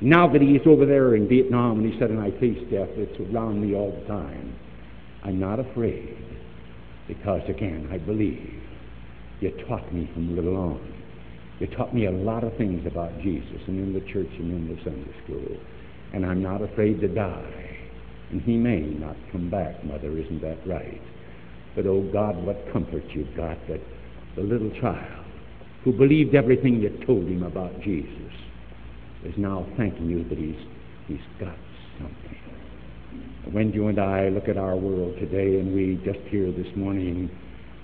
Now 0.00 0.32
that 0.32 0.40
he's 0.40 0.60
over 0.64 0.86
there 0.86 1.16
in 1.16 1.28
Vietnam 1.28 1.80
and 1.80 1.92
he 1.92 1.98
said, 1.98 2.10
and 2.10 2.20
I 2.20 2.30
face 2.38 2.58
death, 2.70 2.88
it's 2.94 3.18
around 3.34 3.60
me 3.60 3.74
all 3.74 3.90
the 3.90 4.06
time, 4.06 4.54
I'm 5.24 5.40
not 5.40 5.58
afraid 5.58 6.16
because, 7.08 7.42
again, 7.48 7.88
I 7.90 7.98
believe 7.98 8.62
you 9.40 9.50
taught 9.66 9.92
me 9.92 10.08
from 10.14 10.36
little 10.36 10.56
on 10.56 10.94
You 11.58 11.66
taught 11.66 11.92
me 11.92 12.06
a 12.06 12.12
lot 12.12 12.44
of 12.44 12.56
things 12.56 12.86
about 12.86 13.18
Jesus 13.20 13.60
and 13.66 13.80
in 13.80 13.92
the 13.92 14.06
church 14.12 14.30
and 14.38 14.52
in 14.52 14.68
the 14.68 14.80
Sunday 14.84 15.14
school. 15.24 15.56
And 16.12 16.24
I'm 16.24 16.42
not 16.42 16.62
afraid 16.62 17.00
to 17.00 17.08
die. 17.08 17.78
And 18.30 18.40
he 18.40 18.56
may 18.56 18.80
not 18.80 19.16
come 19.32 19.50
back, 19.50 19.84
Mother, 19.84 20.16
isn't 20.16 20.40
that 20.40 20.64
right? 20.66 21.02
But 21.74 21.86
oh 21.86 22.02
God, 22.12 22.36
what 22.44 22.72
comfort 22.72 23.04
you've 23.10 23.34
got 23.36 23.58
that 23.68 23.80
the 24.36 24.42
little 24.42 24.70
child 24.80 25.24
who 25.82 25.92
believed 25.92 26.34
everything 26.34 26.80
you 26.80 26.90
told 27.06 27.26
him 27.26 27.42
about 27.42 27.80
Jesus 27.82 28.32
is 29.24 29.34
now 29.36 29.66
thanking 29.76 30.08
you 30.08 30.24
that 30.28 30.38
he's, 30.38 30.56
he's 31.06 31.18
got 31.38 31.56
something. 31.98 32.38
When 33.52 33.72
you 33.72 33.88
and 33.88 33.98
I 33.98 34.28
look 34.28 34.48
at 34.48 34.56
our 34.56 34.76
world 34.76 35.16
today 35.18 35.60
and 35.60 35.74
we 35.74 36.00
just 36.04 36.20
hear 36.28 36.50
this 36.50 36.66
morning 36.76 37.30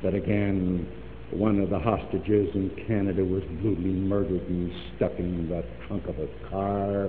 that 0.03 0.15
again 0.15 0.89
one 1.33 1.61
of 1.61 1.71
the 1.71 1.79
hostages 1.79 2.49
in 2.55 2.71
Canada 2.87 3.25
was 3.25 3.43
brutally 3.61 3.93
murdered 3.93 4.43
and 4.49 4.73
stuck 4.97 5.13
in 5.19 5.49
the 5.49 5.65
trunk 5.87 6.07
of 6.09 6.19
a 6.19 6.27
car. 6.49 7.09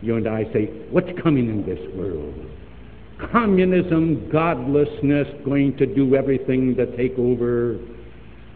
You 0.00 0.16
and 0.16 0.26
I 0.26 0.44
say, 0.52 0.66
what's 0.90 1.10
coming 1.22 1.50
in 1.50 1.66
this 1.66 1.78
world? 1.94 2.34
Communism, 3.28 4.30
godlessness, 4.30 5.28
going 5.44 5.76
to 5.76 5.86
do 5.86 6.16
everything 6.16 6.74
to 6.74 6.96
take 6.96 7.18
over. 7.18 7.78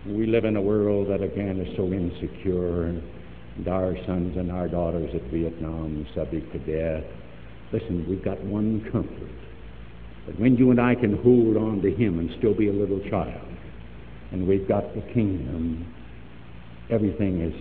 We 0.06 0.26
live 0.26 0.44
in 0.44 0.56
a 0.56 0.62
world 0.62 1.10
that 1.10 1.22
again 1.22 1.60
is 1.60 1.76
so 1.76 1.92
insecure, 1.92 2.84
and 2.86 3.68
our 3.68 3.94
sons 4.06 4.36
and 4.36 4.50
our 4.50 4.66
daughters 4.66 5.10
at 5.14 5.22
Vietnam 5.30 6.06
subject 6.14 6.50
to 6.52 6.58
death. 6.60 7.04
Listen, 7.72 8.06
we've 8.08 8.24
got 8.24 8.42
one 8.42 8.80
comfort. 8.90 9.30
That 10.26 10.40
when 10.40 10.56
you 10.56 10.70
and 10.70 10.80
I 10.80 10.94
can 10.94 11.22
hold 11.22 11.56
on 11.56 11.82
to 11.82 11.94
Him 11.94 12.18
and 12.18 12.30
still 12.38 12.54
be 12.54 12.68
a 12.68 12.72
little 12.72 13.00
child, 13.10 13.46
and 14.32 14.48
we've 14.48 14.66
got 14.66 14.94
the 14.94 15.02
kingdom, 15.12 15.94
everything 16.90 17.42
is 17.42 17.54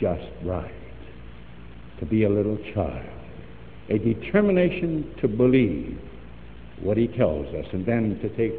just 0.00 0.26
right. 0.44 0.72
To 1.98 2.06
be 2.06 2.24
a 2.24 2.30
little 2.30 2.58
child, 2.72 3.10
a 3.88 3.98
determination 3.98 5.12
to 5.20 5.28
believe 5.28 5.98
what 6.82 6.96
he 6.96 7.08
tells 7.08 7.46
us, 7.54 7.66
and 7.72 7.86
then 7.86 8.18
to 8.20 8.28
take 8.36 8.54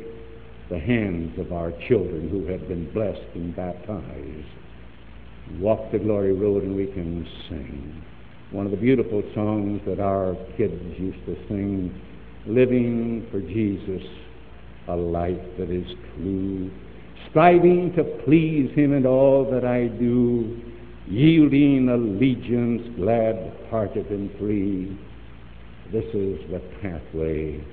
the 0.69 0.80
hands 0.80 1.38
of 1.39 1.51
our 1.51 1.71
children 1.88 2.30
who 2.30 2.45
have 2.47 2.67
been 2.67 2.91
blessed 2.93 3.21
and 3.36 3.56
baptized, 3.56 4.47
walk 5.60 5.91
the 5.91 5.99
glory 5.99 6.34
road, 6.34 6.63
and 6.63 6.75
we 6.75 6.88
can 6.88 7.25
sing. 7.49 8.03
One 8.51 8.65
of 8.65 8.71
the 8.71 8.77
beautiful 8.77 9.23
songs 9.34 9.82
that 9.86 9.99
our 9.99 10.36
kids 10.58 10.82
used 10.97 11.25
to 11.25 11.36
sing, 11.47 12.01
living 12.45 13.27
for 13.32 13.41
Jesus, 13.41 14.06
a 14.88 14.95
life 14.95 15.38
that 15.58 15.69
is 15.69 15.86
true 16.15 16.71
striving 17.30 17.93
to 17.93 18.03
please 18.25 18.73
him 18.75 18.93
in 18.93 19.06
all 19.06 19.49
that 19.51 19.65
I 19.65 19.88
do, 19.88 20.60
yielding 21.08 21.89
allegiance, 21.89 22.95
glad-hearted 22.95 24.08
and 24.10 24.32
free. 24.38 24.97
This 25.91 26.06
is 26.13 26.39
the 26.51 26.62
pathway 26.82 27.63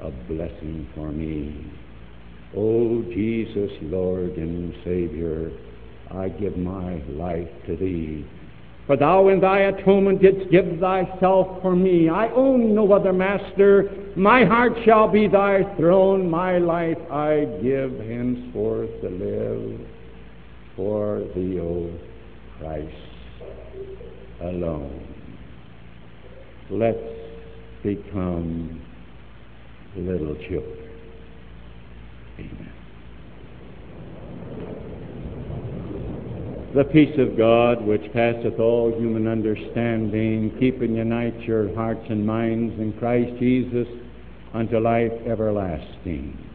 of 0.00 0.12
blessing 0.28 0.88
for 0.94 1.10
me. 1.10 1.72
O 2.56 3.02
Jesus, 3.02 3.70
Lord 3.82 4.36
and 4.36 4.74
Savior, 4.84 5.50
I 6.10 6.28
give 6.28 6.56
my 6.56 7.02
life 7.08 7.48
to 7.66 7.76
thee. 7.76 8.24
For 8.86 8.96
thou 8.96 9.28
in 9.28 9.40
thy 9.40 9.60
atonement 9.62 10.22
didst 10.22 10.50
give 10.50 10.78
thyself 10.78 11.60
for 11.60 11.74
me. 11.74 12.08
I 12.08 12.28
own 12.30 12.74
no 12.74 12.92
other 12.92 13.12
master. 13.12 13.90
My 14.14 14.44
heart 14.44 14.74
shall 14.84 15.08
be 15.08 15.26
thy 15.26 15.64
throne. 15.76 16.30
My 16.30 16.58
life 16.58 16.98
I 17.10 17.46
give 17.62 17.98
henceforth 17.98 18.90
to 19.02 19.08
live 19.08 19.80
for 20.76 21.24
thee, 21.34 21.58
O 21.58 21.90
Christ 22.60 22.94
alone. 24.40 25.02
Let's 26.70 26.98
become 27.82 28.85
little 30.00 30.34
children. 30.36 30.90
Amen. 32.38 32.72
The 36.74 36.84
peace 36.84 37.18
of 37.18 37.38
God, 37.38 37.80
which 37.86 38.02
passeth 38.12 38.58
all 38.60 38.92
human 38.98 39.26
understanding, 39.26 40.54
keep 40.60 40.82
and 40.82 40.94
unite 40.94 41.40
your 41.42 41.74
hearts 41.74 42.04
and 42.10 42.26
minds 42.26 42.78
in 42.78 42.92
Christ 42.98 43.38
Jesus 43.38 43.88
unto 44.52 44.78
life 44.78 45.12
everlasting. 45.26 46.45